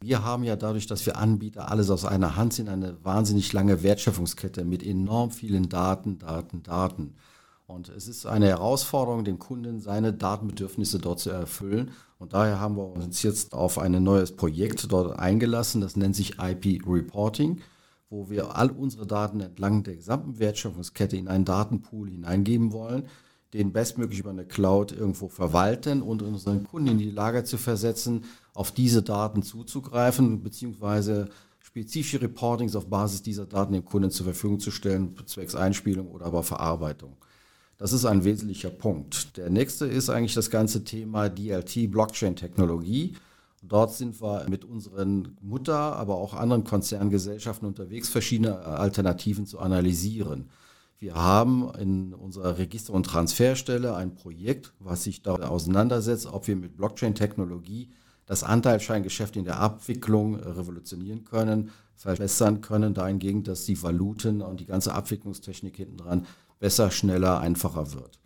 Wir 0.00 0.24
haben 0.24 0.44
ja 0.44 0.56
dadurch, 0.56 0.86
dass 0.86 1.04
wir 1.04 1.18
Anbieter 1.18 1.70
alles 1.70 1.90
aus 1.90 2.06
einer 2.06 2.36
Hand 2.36 2.54
sind, 2.54 2.70
eine 2.70 2.96
wahnsinnig 3.04 3.52
lange 3.52 3.82
Wertschöpfungskette 3.82 4.64
mit 4.64 4.82
enorm 4.82 5.30
vielen 5.30 5.68
Daten, 5.68 6.18
Daten, 6.18 6.62
Daten. 6.62 7.16
Und 7.68 7.90
es 7.90 8.08
ist 8.08 8.24
eine 8.24 8.46
Herausforderung, 8.46 9.24
dem 9.24 9.38
Kunden 9.38 9.78
seine 9.78 10.14
Datenbedürfnisse 10.14 10.98
dort 10.98 11.20
zu 11.20 11.28
erfüllen. 11.28 11.90
Und 12.18 12.32
daher 12.32 12.60
haben 12.60 12.78
wir 12.78 12.88
uns 12.88 13.22
jetzt 13.22 13.52
auf 13.52 13.78
ein 13.78 14.02
neues 14.02 14.34
Projekt 14.34 14.90
dort 14.90 15.18
eingelassen, 15.18 15.82
das 15.82 15.94
nennt 15.94 16.16
sich 16.16 16.38
IP 16.38 16.82
Reporting, 16.88 17.60
wo 18.08 18.30
wir 18.30 18.56
all 18.56 18.70
unsere 18.70 19.06
Daten 19.06 19.40
entlang 19.40 19.82
der 19.82 19.96
gesamten 19.96 20.38
Wertschöpfungskette 20.38 21.18
in 21.18 21.28
einen 21.28 21.44
Datenpool 21.44 22.08
hineingeben 22.08 22.72
wollen, 22.72 23.04
den 23.52 23.70
bestmöglich 23.74 24.20
über 24.20 24.30
eine 24.30 24.46
Cloud 24.46 24.92
irgendwo 24.92 25.28
verwalten 25.28 26.00
und 26.00 26.22
unseren 26.22 26.64
Kunden 26.64 26.88
in 26.88 26.98
die 26.98 27.10
Lage 27.10 27.44
zu 27.44 27.58
versetzen, 27.58 28.24
auf 28.54 28.72
diese 28.72 29.02
Daten 29.02 29.42
zuzugreifen, 29.42 30.42
beziehungsweise 30.42 31.28
spezifische 31.60 32.22
Reportings 32.22 32.74
auf 32.74 32.88
Basis 32.88 33.20
dieser 33.20 33.44
Daten 33.44 33.74
dem 33.74 33.84
Kunden 33.84 34.10
zur 34.10 34.24
Verfügung 34.24 34.58
zu 34.58 34.70
stellen, 34.70 35.14
zwecks 35.26 35.54
Einspielung 35.54 36.08
oder 36.08 36.24
aber 36.24 36.42
Verarbeitung. 36.42 37.18
Das 37.78 37.92
ist 37.92 38.04
ein 38.04 38.24
wesentlicher 38.24 38.70
Punkt. 38.70 39.36
Der 39.36 39.50
nächste 39.50 39.86
ist 39.86 40.10
eigentlich 40.10 40.34
das 40.34 40.50
ganze 40.50 40.82
Thema 40.82 41.28
DLT, 41.28 41.88
Blockchain-Technologie. 41.88 43.14
Dort 43.62 43.94
sind 43.94 44.20
wir 44.20 44.46
mit 44.48 44.64
unseren 44.64 45.36
Mutter, 45.40 45.76
aber 45.76 46.16
auch 46.16 46.34
anderen 46.34 46.64
Konzerngesellschaften 46.64 47.68
unterwegs, 47.68 48.08
verschiedene 48.08 48.58
Alternativen 48.58 49.46
zu 49.46 49.60
analysieren. 49.60 50.50
Wir 50.98 51.14
haben 51.14 51.72
in 51.78 52.14
unserer 52.14 52.58
Register- 52.58 52.92
und 52.92 53.06
Transferstelle 53.06 53.94
ein 53.94 54.16
Projekt, 54.16 54.72
was 54.80 55.04
sich 55.04 55.22
da 55.22 55.34
auseinandersetzt, 55.34 56.26
ob 56.26 56.48
wir 56.48 56.56
mit 56.56 56.76
Blockchain-Technologie 56.76 57.90
das 58.26 58.42
Anteilscheingeschäft 58.42 59.36
in 59.36 59.44
der 59.44 59.60
Abwicklung 59.60 60.34
revolutionieren 60.34 61.24
können, 61.24 61.70
verbessern 61.94 62.60
können, 62.60 62.92
dahingehend, 62.92 63.46
dass 63.46 63.64
die 63.64 63.80
Valuten 63.80 64.42
und 64.42 64.58
die 64.58 64.66
ganze 64.66 64.92
Abwicklungstechnik 64.92 65.76
hinten 65.76 65.96
dran 65.96 66.26
besser, 66.58 66.90
schneller, 66.90 67.40
einfacher 67.40 67.92
wird. 67.92 68.18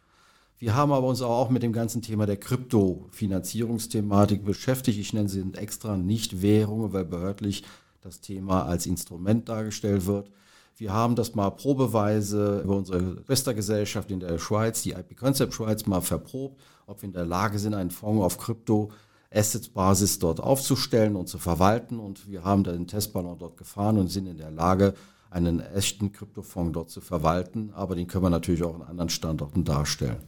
Wir 0.59 0.77
haben 0.77 0.93
aber 0.93 1.09
uns 1.09 1.23
auch 1.23 1.51
mit 1.51 1.65
dem 1.65 1.73
ganzen 1.73 2.03
Thema 2.03 2.25
der 2.25 2.37
Kryptofinanzierungsthematik 2.37 4.45
beschäftigt. 4.45 5.01
Ich 5.01 5.13
nenne 5.13 5.29
sie 5.29 5.43
extra 5.55 5.97
nicht 5.97 6.41
Währungen, 6.41 6.93
weil 6.93 7.05
behördlich 7.05 7.65
das 8.01 8.21
Thema 8.21 8.67
als 8.67 8.87
Instrument 8.87 9.49
dargestellt 9.49 10.07
wird. 10.07 10.31
Wir 10.77 10.93
haben 10.93 11.17
das 11.17 11.35
mal 11.35 11.51
probeweise 11.51 12.61
über 12.61 12.77
unsere 12.77 13.23
Schwestergesellschaft 13.25 14.11
in 14.11 14.21
der 14.21 14.39
Schweiz, 14.39 14.83
die 14.83 14.93
IP 14.93 15.17
Concept 15.17 15.53
Schweiz, 15.53 15.87
mal 15.87 16.01
verprobt, 16.01 16.61
ob 16.87 17.03
wir 17.03 17.09
in 17.09 17.13
der 17.13 17.27
Lage 17.27 17.59
sind, 17.59 17.75
einen 17.75 17.91
Fonds 17.91 18.25
auf 18.25 18.39
Krypto-Assets-Basis 18.39 20.21
dort 20.21 20.41
aufzustellen 20.41 21.17
und 21.17 21.29
zu 21.29 21.39
verwalten. 21.39 21.99
Und 21.99 22.31
wir 22.31 22.45
haben 22.45 22.65
den 22.65 22.87
Testballon 22.87 23.39
dort 23.39 23.57
gefahren 23.57 23.99
und 23.99 24.09
sind 24.09 24.27
in 24.27 24.39
der 24.39 24.51
Lage, 24.51 24.95
einen 25.33 25.61
echten 25.61 26.13
Kryptofonds 26.13 26.73
dort 26.73 26.91
zu 26.91 27.01
verwalten. 27.01 27.71
Aber 27.73 27.95
den 27.95 28.07
können 28.07 28.25
wir 28.25 28.31
natürlich 28.31 28.63
auch 28.63 28.75
an 28.75 28.83
anderen 28.83 29.09
Standorten 29.09 29.65
darstellen. 29.65 30.21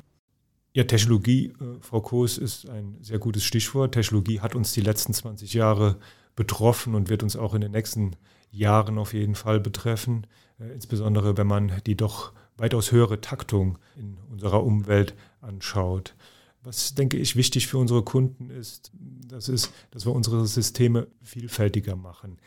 Ja, 0.73 0.85
Technologie, 0.85 1.53
äh, 1.61 1.81
Frau 1.81 2.01
Koos, 2.01 2.37
ist 2.37 2.69
ein 2.69 2.97
sehr 3.01 3.19
gutes 3.19 3.45
Stichwort. 3.45 3.93
Technologie 3.93 4.41
hat 4.41 4.55
uns 4.55 4.73
die 4.73 4.81
letzten 4.81 5.13
20 5.13 5.55
Jahre 5.55 5.99
betroffen 6.35 6.95
und 6.95 7.09
wird 7.09 7.23
uns 7.23 7.37
auch 7.37 7.55
in 7.55 7.61
den 7.61 7.73
nächsten 7.73 8.17
Jahren 8.51 8.99
auf 8.99 9.15
jeden 9.15 9.37
Fall 9.37 9.61
betreffen. 9.61 10.27
Äh, 10.59 10.73
insbesondere 10.73 11.37
wenn 11.37 11.47
man 11.47 11.73
die 11.87 11.97
doch 11.97 12.33
weitaus 12.57 12.93
höhere 12.93 13.21
Taktung 13.21 13.79
in 13.97 14.17
unserer 14.31 14.65
Umwelt 14.65 15.15
anschaut. 15.41 16.15
Was, 16.63 16.95
denke 16.95 17.19
ich, 17.19 17.37
wichtig 17.37 17.67
für 17.67 17.79
unsere 17.79 18.03
Kunden 18.03 18.49
ist, 18.49 18.91
das 19.29 19.49
ist, 19.49 19.71
dass 19.91 20.07
wir 20.07 20.13
unsere 20.13 20.47
Systeme 20.47 21.09
vielfältiger 21.21 21.95
machen. 21.95 22.39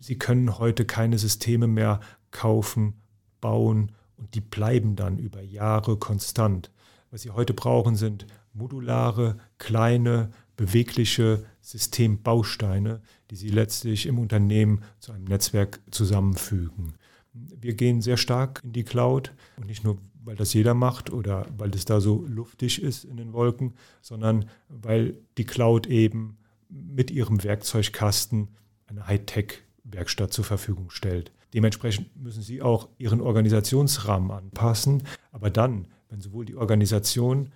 Sie 0.00 0.18
können 0.18 0.58
heute 0.58 0.86
keine 0.86 1.18
Systeme 1.18 1.66
mehr 1.66 2.00
kaufen, 2.30 2.94
bauen 3.40 3.92
und 4.16 4.34
die 4.34 4.40
bleiben 4.40 4.96
dann 4.96 5.18
über 5.18 5.42
Jahre 5.42 5.96
konstant. 5.98 6.70
Was 7.10 7.22
Sie 7.22 7.30
heute 7.30 7.54
brauchen, 7.54 7.96
sind 7.96 8.26
modulare, 8.52 9.36
kleine, 9.58 10.30
bewegliche 10.56 11.44
Systembausteine, 11.60 13.00
die 13.30 13.36
Sie 13.36 13.50
letztlich 13.50 14.06
im 14.06 14.18
Unternehmen 14.18 14.82
zu 14.98 15.12
einem 15.12 15.24
Netzwerk 15.24 15.80
zusammenfügen. 15.90 16.94
Wir 17.32 17.74
gehen 17.74 18.00
sehr 18.00 18.16
stark 18.16 18.62
in 18.64 18.72
die 18.72 18.84
Cloud 18.84 19.34
und 19.56 19.66
nicht 19.66 19.84
nur, 19.84 19.98
weil 20.24 20.36
das 20.36 20.52
jeder 20.52 20.74
macht 20.74 21.10
oder 21.10 21.46
weil 21.56 21.70
es 21.74 21.84
da 21.84 22.00
so 22.00 22.24
luftig 22.26 22.82
ist 22.82 23.04
in 23.04 23.16
den 23.16 23.32
Wolken, 23.32 23.74
sondern 24.00 24.46
weil 24.68 25.18
die 25.38 25.44
Cloud 25.44 25.86
eben 25.86 26.38
mit 26.68 27.10
ihrem 27.10 27.42
Werkzeugkasten 27.44 28.48
eine 28.86 29.06
Hightech 29.06 29.62
Werkstatt 29.92 30.32
zur 30.32 30.44
Verfügung 30.44 30.90
stellt. 30.90 31.32
Dementsprechend 31.54 32.16
müssen 32.16 32.42
Sie 32.42 32.62
auch 32.62 32.88
Ihren 32.98 33.20
Organisationsrahmen 33.20 34.30
anpassen. 34.30 35.02
Aber 35.32 35.50
dann, 35.50 35.86
wenn 36.08 36.20
sowohl 36.20 36.44
die 36.44 36.56
Organisation 36.56 37.50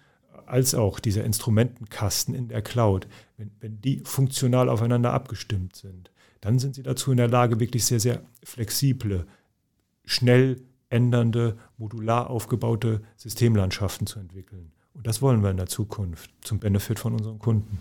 als 0.47 0.75
auch 0.75 1.01
dieser 1.01 1.25
Instrumentenkasten 1.25 2.35
in 2.35 2.49
der 2.49 2.63
Cloud, 2.63 3.07
wenn, 3.37 3.51
wenn 3.61 3.81
die 3.81 4.01
funktional 4.05 4.69
aufeinander 4.69 5.13
abgestimmt 5.13 5.77
sind, 5.77 6.11
dann 6.41 6.59
sind 6.59 6.75
Sie 6.75 6.83
dazu 6.83 7.11
in 7.11 7.17
der 7.17 7.29
Lage, 7.29 7.61
wirklich 7.61 7.87
sehr, 7.87 8.01
sehr 8.01 8.23
flexible, 8.43 9.27
schnell 10.05 10.61
ändernde, 10.91 11.57
modular 11.79 12.29
aufgebaute 12.31 13.03
Systemlandschaften 13.17 14.07
zu 14.07 14.19
entwickeln. 14.19 14.73
Und 14.93 15.07
das 15.07 15.23
wollen 15.23 15.43
wir 15.43 15.51
in 15.51 15.57
der 15.57 15.67
Zukunft 15.67 16.31
zum 16.43 16.61
Benefit 16.61 16.99
von 16.99 17.15
unseren 17.15 17.39
Kunden. 17.39 17.81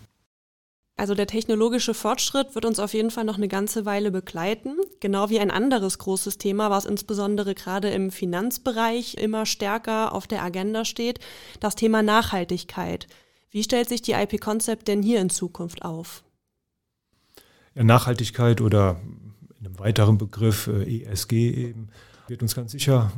Also 0.96 1.14
der 1.14 1.26
technologische 1.26 1.92
Fortschritt 1.92 2.54
wird 2.54 2.64
uns 2.64 2.78
auf 2.78 2.94
jeden 2.94 3.10
Fall 3.10 3.24
noch 3.24 3.36
eine 3.36 3.48
ganze 3.48 3.84
Weile 3.84 4.12
begleiten. 4.12 4.76
Genau 5.00 5.28
wie 5.28 5.40
ein 5.40 5.50
anderes 5.50 5.98
großes 5.98 6.38
Thema, 6.38 6.70
was 6.70 6.84
insbesondere 6.84 7.54
gerade 7.54 7.90
im 7.90 8.12
Finanzbereich 8.12 9.14
immer 9.14 9.44
stärker 9.44 10.12
auf 10.12 10.28
der 10.28 10.44
Agenda 10.44 10.84
steht, 10.84 11.18
das 11.58 11.74
Thema 11.74 12.02
Nachhaltigkeit. 12.02 13.08
Wie 13.50 13.64
stellt 13.64 13.88
sich 13.88 14.02
die 14.02 14.12
IP 14.12 14.40
Concept 14.40 14.86
denn 14.86 15.02
hier 15.02 15.20
in 15.20 15.30
Zukunft 15.30 15.84
auf? 15.84 16.22
Ja, 17.74 17.82
Nachhaltigkeit 17.82 18.60
oder 18.60 19.00
in 19.58 19.66
einem 19.66 19.78
weiteren 19.80 20.16
Begriff 20.16 20.68
äh, 20.68 21.02
ESG 21.02 21.32
eben 21.50 21.88
wird 22.28 22.42
uns 22.42 22.54
ganz 22.54 22.70
sicher 22.70 23.10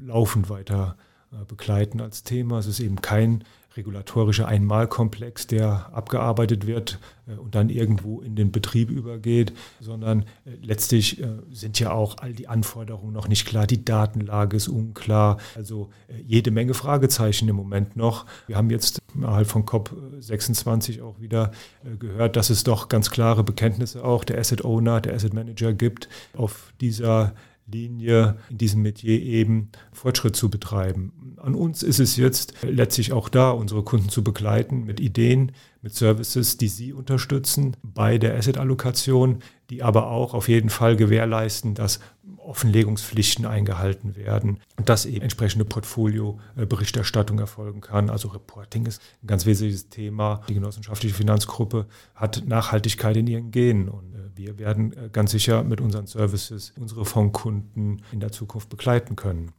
laufend 0.00 0.48
weiter 0.48 0.96
äh, 1.30 1.44
begleiten 1.44 2.00
als 2.00 2.22
Thema. 2.22 2.58
Es 2.58 2.66
ist 2.66 2.80
eben 2.80 3.00
kein 3.02 3.44
regulatorischer 3.76 4.46
Einmalkomplex, 4.46 5.46
der 5.46 5.90
abgearbeitet 5.92 6.66
wird 6.66 6.98
äh, 7.26 7.32
und 7.32 7.54
dann 7.54 7.68
irgendwo 7.68 8.20
in 8.20 8.36
den 8.36 8.52
Betrieb 8.52 8.90
übergeht, 8.90 9.52
sondern 9.80 10.22
äh, 10.44 10.50
letztlich 10.62 11.22
äh, 11.22 11.28
sind 11.50 11.78
ja 11.80 11.92
auch 11.92 12.18
all 12.18 12.32
die 12.32 12.48
Anforderungen 12.48 13.12
noch 13.12 13.28
nicht 13.28 13.46
klar, 13.46 13.66
die 13.66 13.84
Datenlage 13.84 14.56
ist 14.56 14.68
unklar, 14.68 15.38
also 15.56 15.90
jede 16.26 16.50
Menge 16.50 16.74
Fragezeichen 16.74 17.48
im 17.48 17.56
Moment 17.56 17.96
noch. 17.96 18.26
Wir 18.46 18.56
haben 18.56 18.70
jetzt 18.70 19.00
innerhalb 19.14 19.46
von 19.46 19.64
COP26 19.64 21.02
auch 21.02 21.20
wieder 21.20 21.52
gehört, 21.98 22.36
dass 22.36 22.50
es 22.50 22.64
doch 22.64 22.88
ganz 22.88 23.10
klare 23.10 23.44
Bekenntnisse 23.44 24.04
auch 24.04 24.24
der 24.24 24.38
Asset 24.38 24.64
Owner, 24.64 25.00
der 25.00 25.14
Asset 25.14 25.34
Manager 25.34 25.72
gibt 25.72 26.08
auf 26.34 26.72
dieser 26.80 27.34
Linie 27.66 28.38
in 28.50 28.58
diesem 28.58 28.82
Metier 28.82 29.20
eben 29.20 29.70
Fortschritt 29.92 30.36
zu 30.36 30.50
betreiben. 30.50 31.36
An 31.36 31.54
uns 31.54 31.82
ist 31.82 32.00
es 32.00 32.16
jetzt 32.16 32.54
letztlich 32.62 33.12
auch 33.12 33.28
da, 33.28 33.50
unsere 33.50 33.82
Kunden 33.82 34.08
zu 34.08 34.22
begleiten 34.22 34.84
mit 34.84 35.00
Ideen, 35.00 35.52
mit 35.82 35.94
Services, 35.94 36.56
die 36.56 36.68
sie 36.68 36.92
unterstützen 36.92 37.76
bei 37.82 38.16
der 38.16 38.36
Asset-Allokation, 38.36 39.40
die 39.68 39.82
aber 39.82 40.08
auch 40.08 40.32
auf 40.32 40.48
jeden 40.48 40.70
Fall 40.70 40.96
gewährleisten, 40.96 41.74
dass 41.74 41.98
Offenlegungspflichten 42.38 43.46
eingehalten 43.46 44.16
werden 44.16 44.60
und 44.76 44.88
dass 44.88 45.06
eben 45.06 45.22
entsprechende 45.22 45.64
Portfolio-Berichterstattung 45.64 47.38
erfolgen 47.38 47.80
kann. 47.80 48.10
Also 48.10 48.28
Reporting 48.28 48.86
ist 48.86 49.02
ein 49.22 49.26
ganz 49.26 49.44
wesentliches 49.46 49.88
Thema. 49.88 50.42
Die 50.48 50.54
genossenschaftliche 50.54 51.14
Finanzgruppe 51.14 51.86
hat 52.14 52.44
Nachhaltigkeit 52.46 53.16
in 53.16 53.26
ihren 53.26 53.50
Genen 53.50 53.88
und 53.88 54.14
äh, 54.14 54.18
wir 54.34 54.58
werden 54.58 54.92
äh, 54.92 55.08
ganz 55.12 55.32
sicher 55.32 55.62
mit 55.64 55.80
unseren 55.80 56.06
Services 56.06 56.72
unsere 56.78 57.04
Fondkunden 57.04 58.02
in 58.12 58.20
der 58.20 58.32
Zukunft 58.32 58.68
begleiten 58.68 59.16
können. 59.16 59.52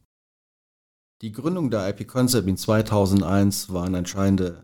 Die 1.22 1.32
Gründung 1.32 1.70
der 1.70 1.88
IP 1.88 2.06
Concept 2.06 2.48
in 2.48 2.56
2001 2.56 3.72
war 3.72 3.84
ein 3.84 3.94
entscheidendes 3.94 4.54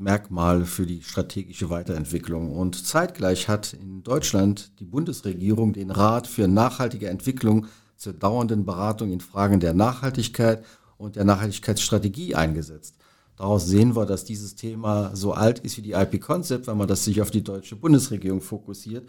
Merkmal 0.00 0.64
für 0.64 0.86
die 0.86 1.02
strategische 1.02 1.70
Weiterentwicklung. 1.70 2.56
Und 2.56 2.86
zeitgleich 2.86 3.48
hat 3.48 3.74
in 3.74 4.02
Deutschland 4.02 4.72
die 4.80 4.84
Bundesregierung 4.84 5.72
den 5.72 5.90
Rat 5.90 6.26
für 6.26 6.48
nachhaltige 6.48 7.08
Entwicklung 7.08 7.66
zur 7.96 8.14
dauernden 8.14 8.64
Beratung 8.64 9.12
in 9.12 9.20
Fragen 9.20 9.60
der 9.60 9.74
Nachhaltigkeit 9.74 10.64
und 10.96 11.16
der 11.16 11.24
Nachhaltigkeitsstrategie 11.24 12.34
eingesetzt. 12.34 12.96
Daraus 13.36 13.66
sehen 13.66 13.94
wir, 13.94 14.06
dass 14.06 14.24
dieses 14.24 14.56
Thema 14.56 15.14
so 15.14 15.32
alt 15.32 15.60
ist 15.60 15.76
wie 15.76 15.82
die 15.82 15.92
IP 15.92 16.20
Concept, 16.20 16.66
wenn 16.66 16.76
man 16.76 16.88
das 16.88 17.04
sich 17.04 17.22
auf 17.22 17.30
die 17.30 17.44
deutsche 17.44 17.76
Bundesregierung 17.76 18.40
fokussiert 18.40 19.06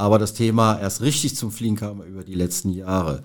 aber 0.00 0.18
das 0.18 0.32
Thema 0.32 0.78
erst 0.80 1.02
richtig 1.02 1.36
zum 1.36 1.50
Fliegen 1.50 1.76
kam 1.76 2.02
über 2.02 2.24
die 2.24 2.34
letzten 2.34 2.70
Jahre. 2.70 3.22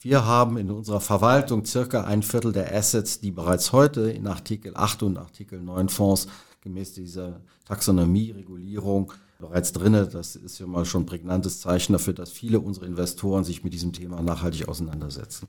Wir 0.00 0.24
haben 0.24 0.56
in 0.56 0.70
unserer 0.70 1.00
Verwaltung 1.00 1.64
circa 1.64 2.04
ein 2.04 2.22
Viertel 2.22 2.52
der 2.52 2.74
Assets, 2.74 3.20
die 3.20 3.30
bereits 3.30 3.72
heute 3.72 4.10
in 4.10 4.26
Artikel 4.26 4.72
8 4.74 5.02
und 5.02 5.18
Artikel 5.18 5.60
9 5.60 5.88
Fonds 5.88 6.26
gemäß 6.60 6.92
dieser 6.92 7.40
Taxonomie-Regulierung 7.66 9.12
bereits 9.38 9.72
drin. 9.72 9.92
Das 9.92 10.36
ist 10.36 10.58
ja 10.58 10.66
mal 10.66 10.84
schon 10.84 11.02
ein 11.02 11.06
prägnantes 11.06 11.60
Zeichen 11.60 11.92
dafür, 11.92 12.12
dass 12.12 12.30
viele 12.30 12.60
unserer 12.60 12.86
Investoren 12.86 13.44
sich 13.44 13.64
mit 13.64 13.72
diesem 13.72 13.92
Thema 13.92 14.22
nachhaltig 14.22 14.68
auseinandersetzen. 14.68 15.48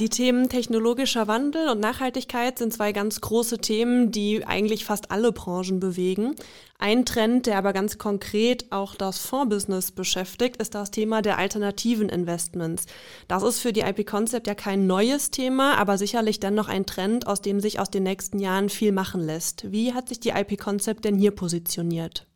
Die 0.00 0.08
Themen 0.08 0.48
technologischer 0.48 1.28
Wandel 1.28 1.68
und 1.68 1.78
Nachhaltigkeit 1.78 2.58
sind 2.58 2.72
zwei 2.72 2.92
ganz 2.92 3.20
große 3.20 3.58
Themen, 3.58 4.10
die 4.10 4.42
eigentlich 4.46 4.86
fast 4.86 5.10
alle 5.10 5.32
Branchen 5.32 5.80
bewegen. 5.80 6.34
Ein 6.78 7.04
Trend, 7.04 7.44
der 7.44 7.58
aber 7.58 7.74
ganz 7.74 7.98
konkret 7.98 8.72
auch 8.72 8.94
das 8.94 9.18
Fondsbusiness 9.18 9.92
beschäftigt, 9.92 10.56
ist 10.56 10.74
das 10.74 10.92
Thema 10.92 11.20
der 11.20 11.36
alternativen 11.36 12.08
Investments. 12.08 12.86
Das 13.28 13.42
ist 13.42 13.60
für 13.60 13.74
die 13.74 13.82
IP 13.82 14.06
Concept 14.06 14.46
ja 14.46 14.54
kein 14.54 14.86
neues 14.86 15.30
Thema, 15.30 15.76
aber 15.76 15.98
sicherlich 15.98 16.40
dennoch 16.40 16.68
ein 16.68 16.86
Trend, 16.86 17.26
aus 17.26 17.42
dem 17.42 17.60
sich 17.60 17.78
aus 17.78 17.90
den 17.90 18.04
nächsten 18.04 18.38
Jahren 18.38 18.70
viel 18.70 18.92
machen 18.92 19.20
lässt. 19.20 19.70
Wie 19.72 19.92
hat 19.92 20.08
sich 20.08 20.20
die 20.20 20.30
IP 20.30 20.58
Concept 20.58 21.04
denn 21.04 21.18
hier 21.18 21.32
positioniert? 21.32 22.26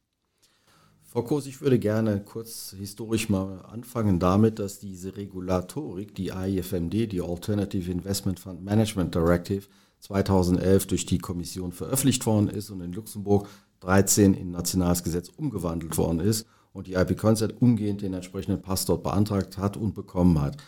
Frau 1.17 1.23
Kos, 1.23 1.47
ich 1.47 1.63
würde 1.63 1.79
gerne 1.79 2.21
kurz 2.21 2.75
historisch 2.79 3.31
mal 3.31 3.65
anfangen 3.73 4.19
damit, 4.19 4.59
dass 4.59 4.81
diese 4.81 5.17
Regulatorik, 5.17 6.15
die 6.15 6.31
AIFMD, 6.31 7.11
die 7.11 7.23
Alternative 7.23 7.91
Investment 7.91 8.39
Fund 8.39 8.63
Management 8.63 9.15
Directive, 9.15 9.67
2011 10.01 10.87
durch 10.89 11.07
die 11.07 11.17
Kommission 11.17 11.73
veröffentlicht 11.73 12.27
worden 12.27 12.51
ist 12.51 12.69
und 12.69 12.83
in 12.83 12.93
Luxemburg 12.93 13.49
13 13.81 14.35
in 14.35 14.51
nationales 14.51 15.03
Gesetz 15.05 15.31
umgewandelt 15.35 15.97
worden 15.97 16.21
ist 16.21 16.47
und 16.75 16.87
die 16.87 16.97
IP 16.97 17.17
Concept 17.17 17.63
umgehend 17.63 18.03
den 18.03 18.13
entsprechenden 18.13 18.61
Pass 18.61 18.85
dort 18.85 19.03
beantragt 19.03 19.57
hat 19.57 19.79
und 19.79 19.95
bekommen 19.95 20.39
hat. 20.43 20.59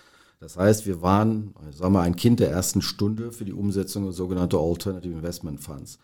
Das 0.41 0.57
heißt, 0.57 0.87
wir 0.87 1.03
waren, 1.03 1.53
sagen 1.73 1.93
wir, 1.93 2.01
ein 2.01 2.17
Kind 2.17 2.41
der 2.41 2.51
ersten 2.51 2.81
Stunde 2.81 3.33
für 3.33 3.45
die 3.45 3.53
Umsetzung 3.53 4.11
sogenannter 4.13 4.61
Alternative 4.61 5.13
Investment 5.13 5.61
Funds. 5.61 5.99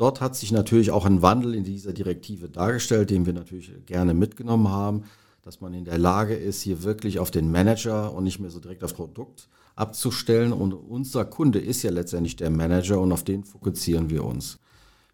Dort 0.00 0.22
hat 0.22 0.34
sich 0.34 0.50
natürlich 0.50 0.92
auch 0.92 1.04
ein 1.04 1.20
Wandel 1.20 1.54
in 1.54 1.62
dieser 1.62 1.92
Direktive 1.92 2.48
dargestellt, 2.48 3.10
den 3.10 3.26
wir 3.26 3.34
natürlich 3.34 3.70
gerne 3.84 4.14
mitgenommen 4.14 4.68
haben, 4.68 5.02
dass 5.42 5.60
man 5.60 5.74
in 5.74 5.84
der 5.84 5.98
Lage 5.98 6.34
ist, 6.34 6.62
hier 6.62 6.84
wirklich 6.84 7.18
auf 7.18 7.30
den 7.30 7.50
Manager 7.50 8.14
und 8.14 8.24
nicht 8.24 8.40
mehr 8.40 8.48
so 8.48 8.60
direkt 8.60 8.82
auf 8.82 8.94
Produkt 8.94 9.50
abzustellen. 9.76 10.54
Und 10.54 10.72
unser 10.72 11.26
Kunde 11.26 11.58
ist 11.58 11.82
ja 11.82 11.90
letztendlich 11.90 12.36
der 12.36 12.48
Manager 12.48 12.98
und 12.98 13.12
auf 13.12 13.24
den 13.24 13.44
fokussieren 13.44 14.08
wir 14.08 14.24
uns. 14.24 14.58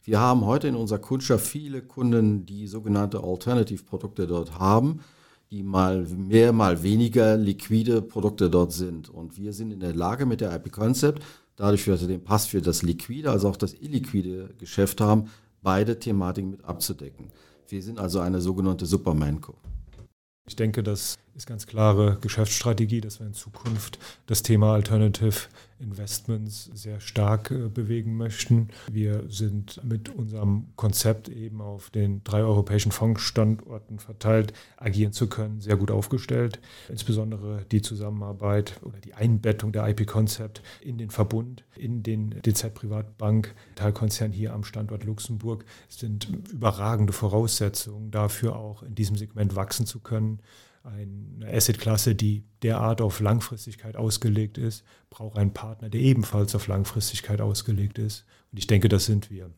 Wir 0.05 0.21
haben 0.21 0.45
heute 0.45 0.69
in 0.69 0.77
unserer 0.77 1.01
Kundschaft 1.01 1.45
viele 1.45 1.83
Kunden, 1.83 2.47
die 2.47 2.69
sogenannte 2.69 3.25
Alternative-Produkte 3.25 4.29
dort 4.29 4.61
haben, 4.61 5.01
die 5.51 5.65
mal 5.65 6.05
mehr, 6.05 6.53
mal 6.53 6.85
weniger 6.85 7.37
liquide 7.37 8.03
Produkte 8.03 8.51
dort 8.51 8.71
sind. 8.71 9.09
Und 9.09 9.37
wir 9.37 9.53
sind 9.53 9.73
in 9.73 9.81
der 9.81 9.97
Lage 9.97 10.27
mit 10.27 10.41
der 10.41 10.55
IP 10.55 10.71
Concept 10.71 11.25
dadurch, 11.57 11.85
dass 11.87 12.03
wir 12.03 12.09
den 12.09 12.23
Pass 12.23 12.47
für 12.47 12.61
das 12.61 12.83
liquide 12.83 13.31
als 13.31 13.45
auch 13.45 13.57
das 13.57 13.75
illiquide 13.75 14.55
Geschäft 14.59 15.01
haben, 15.01 15.31
beide 15.63 15.99
Thematiken 15.99 16.51
mit 16.51 16.65
abzudecken. 16.65 17.31
Wir 17.69 17.83
sind 17.83 17.99
also 17.99 18.21
eine 18.21 18.41
sogenannte 18.41 18.87
Supermanco. 18.87 19.55
Ich 20.47 20.55
denke, 20.55 20.83
das 20.83 21.17
ist 21.37 21.47
ganz 21.47 21.67
klare 21.67 22.17
Geschäftsstrategie, 22.21 23.03
dass 23.03 23.21
wir 23.21 23.27
in 23.27 23.35
Zukunft 23.35 23.99
das 24.27 24.43
Thema 24.43 24.73
Alternative 24.73 25.49
Investments 25.79 26.71
sehr 26.73 27.01
stark 27.01 27.51
äh, 27.51 27.69
bewegen 27.69 28.17
möchten. 28.17 28.69
Wir 28.91 29.25
sind 29.29 29.85
mit 29.85 30.09
unserem 30.09 30.69
Konzept 30.77 31.29
eben 31.29 31.61
auf 31.61 31.91
den 31.91 32.25
drei 32.25 32.43
europäischen 32.43 32.93
Fondsstandorten 32.93 33.99
verteilt, 33.99 34.55
agieren 34.79 35.13
zu 35.13 35.29
können, 35.29 35.61
sehr 35.61 35.77
gut 35.77 35.91
aufgestellt. 35.91 36.61
Insbesondere 36.89 37.67
die 37.71 37.83
Zusammenarbeit 37.83 38.81
oder 38.83 38.99
die 38.99 39.13
Einbettung 39.13 39.73
der 39.73 39.87
IP-Konzept 39.89 40.63
in 40.81 40.97
den 40.97 41.11
Verbund, 41.11 41.65
in 41.77 42.03
den 42.03 42.31
DZ 42.31 42.73
Privatbank 42.73 43.55
Teilkonzern 43.75 44.33
hier 44.33 44.55
am 44.55 44.65
Standort 44.65 45.05
Luxemburg 45.05 45.67
sind 45.89 46.29
überragende 46.51 47.13
Voraussetzungen 47.13 48.11
dafür 48.11 48.57
auch 48.57 48.83
in 48.83 48.95
diesem 48.95 49.17
Segment 49.17 49.55
wachsen 49.57 49.85
zu 49.85 50.01
können 50.01 50.41
eine 50.87 51.53
Assetklasse, 51.53 52.15
die 52.15 52.45
derart 52.63 53.01
auf 53.01 53.21
Langfristigkeit 53.21 53.97
ausgelegt 53.97 54.59
ist, 54.59 54.85
braucht 55.11 55.37
einen 55.37 55.53
Partner, 55.53 55.89
der 55.89 56.01
ebenfalls 56.01 56.55
auf 56.55 56.67
Langfristigkeit 56.67 57.41
ausgelegt 57.41 57.99
ist. 57.99 58.25
Und 58.53 58.59
ich 58.59 58.67
denke, 58.67 58.89
das 58.89 59.07
sind 59.07 59.31
wir. 59.31 59.51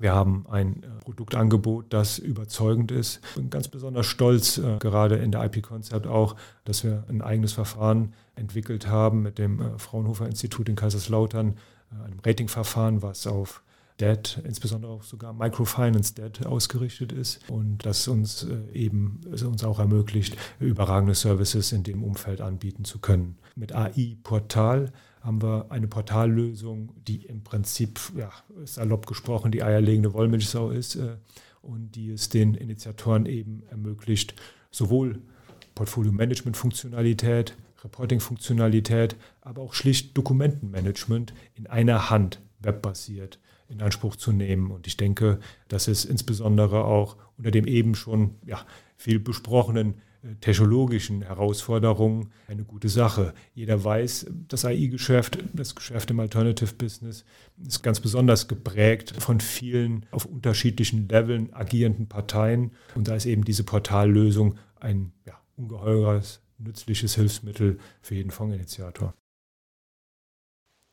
Wir 0.00 0.14
haben 0.14 0.46
ein 0.48 0.82
äh, 0.82 0.86
Produktangebot, 1.04 1.86
das 1.92 2.18
überzeugend 2.18 2.92
ist. 2.92 3.20
Ich 3.30 3.34
bin 3.34 3.50
ganz 3.50 3.68
besonders 3.68 4.06
stolz, 4.06 4.58
äh, 4.58 4.78
gerade 4.78 5.16
in 5.16 5.32
der 5.32 5.44
IP-Konzept 5.44 6.06
auch, 6.06 6.36
dass 6.64 6.84
wir 6.84 7.04
ein 7.08 7.20
eigenes 7.20 7.52
Verfahren 7.52 8.14
entwickelt 8.36 8.86
haben 8.86 9.22
mit 9.22 9.38
dem 9.38 9.60
äh, 9.60 9.78
Fraunhofer 9.78 10.26
Institut 10.26 10.68
in 10.68 10.76
Kaiserslautern, 10.76 11.56
einem 12.04 12.20
Ratingverfahren, 12.24 13.02
was 13.02 13.26
auf 13.26 13.62
Debt, 14.00 14.40
insbesondere 14.44 14.92
auch 14.92 15.02
sogar 15.02 15.32
Microfinance 15.32 16.14
Debt 16.14 16.46
ausgerichtet 16.46 17.12
ist 17.12 17.40
und 17.50 17.84
das 17.84 18.06
uns 18.06 18.44
äh, 18.44 18.72
eben 18.72 19.20
es 19.32 19.42
uns 19.42 19.64
auch 19.64 19.78
ermöglicht, 19.78 20.36
überragende 20.60 21.14
Services 21.14 21.72
in 21.72 21.82
dem 21.82 22.04
Umfeld 22.04 22.40
anbieten 22.40 22.84
zu 22.84 22.98
können. 23.00 23.38
Mit 23.56 23.74
AI 23.74 24.16
Portal 24.22 24.92
haben 25.20 25.42
wir 25.42 25.66
eine 25.70 25.88
Portallösung, 25.88 26.92
die 27.06 27.26
im 27.26 27.42
Prinzip, 27.42 27.98
ja, 28.16 28.30
salopp 28.64 29.06
gesprochen, 29.06 29.50
die 29.50 29.62
eierlegende 29.62 30.12
Wollmilchsau 30.12 30.70
ist 30.70 30.96
äh, 30.96 31.16
und 31.60 31.96
die 31.96 32.10
es 32.10 32.28
den 32.28 32.54
Initiatoren 32.54 33.26
eben 33.26 33.64
ermöglicht, 33.70 34.34
sowohl 34.70 35.20
Portfolio-Management-Funktionalität, 35.74 37.56
Reporting-Funktionalität, 37.82 39.16
aber 39.40 39.62
auch 39.62 39.74
schlicht 39.74 40.16
Dokumentenmanagement 40.16 41.34
in 41.54 41.66
einer 41.66 42.10
Hand 42.10 42.40
webbasiert 42.60 43.38
in 43.68 43.82
Anspruch 43.82 44.16
zu 44.16 44.32
nehmen. 44.32 44.70
Und 44.70 44.86
ich 44.86 44.96
denke, 44.96 45.38
das 45.68 45.88
ist 45.88 46.04
insbesondere 46.04 46.84
auch 46.84 47.16
unter 47.36 47.50
dem 47.50 47.66
eben 47.66 47.94
schon 47.94 48.36
ja, 48.46 48.64
viel 48.96 49.20
besprochenen 49.20 49.94
äh, 50.22 50.34
technologischen 50.40 51.22
Herausforderungen 51.22 52.30
eine 52.48 52.64
gute 52.64 52.88
Sache. 52.88 53.34
Jeder 53.54 53.82
weiß, 53.82 54.26
das 54.48 54.64
AI-Geschäft, 54.64 55.38
das 55.52 55.74
Geschäft 55.74 56.10
im 56.10 56.20
Alternative 56.20 56.74
Business 56.74 57.24
ist 57.64 57.82
ganz 57.82 58.00
besonders 58.00 58.48
geprägt 58.48 59.14
von 59.18 59.40
vielen 59.40 60.06
auf 60.10 60.24
unterschiedlichen 60.24 61.08
Leveln 61.08 61.52
agierenden 61.52 62.08
Parteien. 62.08 62.72
Und 62.94 63.08
da 63.08 63.14
ist 63.14 63.26
eben 63.26 63.44
diese 63.44 63.64
Portallösung 63.64 64.56
ein 64.80 65.12
ja, 65.26 65.38
ungeheures, 65.56 66.40
nützliches 66.58 67.14
Hilfsmittel 67.14 67.78
für 68.00 68.14
jeden 68.14 68.30
Fondsinitiator. 68.30 69.14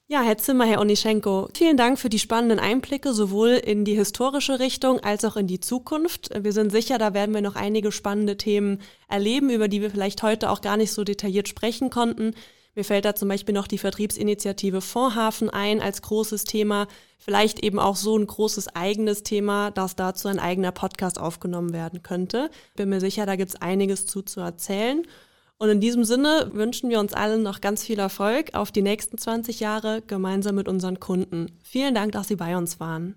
Ja, 0.08 0.22
Herr 0.22 0.38
Zimmer, 0.38 0.66
Herr 0.66 0.82
Onischenko, 0.82 1.50
vielen 1.56 1.78
Dank 1.78 1.98
für 1.98 2.10
die 2.10 2.20
spannenden 2.20 2.60
Einblicke 2.60 3.12
sowohl 3.12 3.54
in 3.54 3.86
die 3.86 3.96
historische 3.96 4.60
Richtung 4.60 5.00
als 5.00 5.26
auch 5.26 5.36
in 5.36 5.48
die 5.48 5.60
Zukunft. 5.60 6.30
Wir 6.40 6.54
sind 6.54 6.72
sicher, 6.72 7.00
da 7.00 7.16
werden 7.16 7.34
wir 7.34 7.42
noch 7.42 7.56
einige 7.56 7.92
spannende 7.92 8.38
Themen 8.38 8.82
erleben, 9.08 9.50
über 9.50 9.68
die 9.68 9.82
wir 9.82 9.90
vielleicht 9.90 10.22
heute 10.22 10.52
auch 10.52 10.62
gar 10.62 10.78
nicht 10.78 10.92
so 10.92 11.04
detailliert 11.04 11.48
sprechen 11.48 11.90
konnten. 11.90 12.36
Mir 12.76 12.84
fällt 12.84 13.06
da 13.06 13.16
zum 13.16 13.30
Beispiel 13.30 13.56
noch 13.56 13.66
die 13.66 13.80
Vertriebsinitiative 13.80 14.82
Fondshafen 14.82 15.50
ein 15.50 15.82
als 15.82 16.04
großes 16.04 16.44
Thema. 16.44 16.88
Vielleicht 17.18 17.64
eben 17.64 17.80
auch 17.80 17.96
so 17.96 18.16
ein 18.16 18.28
großes 18.28 18.76
eigenes 18.76 19.24
Thema, 19.24 19.72
dass 19.72 19.96
dazu 19.96 20.28
ein 20.28 20.38
eigener 20.38 20.72
Podcast 20.72 21.20
aufgenommen 21.20 21.74
werden 21.74 22.04
könnte. 22.04 22.52
Bin 22.76 22.90
mir 22.90 23.00
sicher, 23.00 23.26
da 23.26 23.38
gibt 23.38 23.50
es 23.50 23.62
einiges 23.62 24.06
zu 24.06 24.22
zu 24.22 24.42
erzählen. 24.42 25.02
Und 25.58 25.70
in 25.70 25.80
diesem 25.80 26.04
Sinne 26.04 26.50
wünschen 26.54 26.90
wir 26.90 27.00
uns 27.00 27.14
allen 27.14 27.42
noch 27.42 27.62
ganz 27.62 27.84
viel 27.86 28.00
Erfolg 28.00 28.54
auf 28.54 28.72
die 28.74 28.82
nächsten 28.82 29.18
20 29.18 29.62
Jahre 29.62 30.02
gemeinsam 30.02 30.56
mit 30.56 30.68
unseren 30.68 31.00
Kunden. 31.00 31.58
Vielen 31.64 31.96
Dank, 31.96 32.12
dass 32.12 32.28
Sie 32.28 32.36
bei 32.36 32.58
uns 32.58 32.80
waren. 32.82 33.14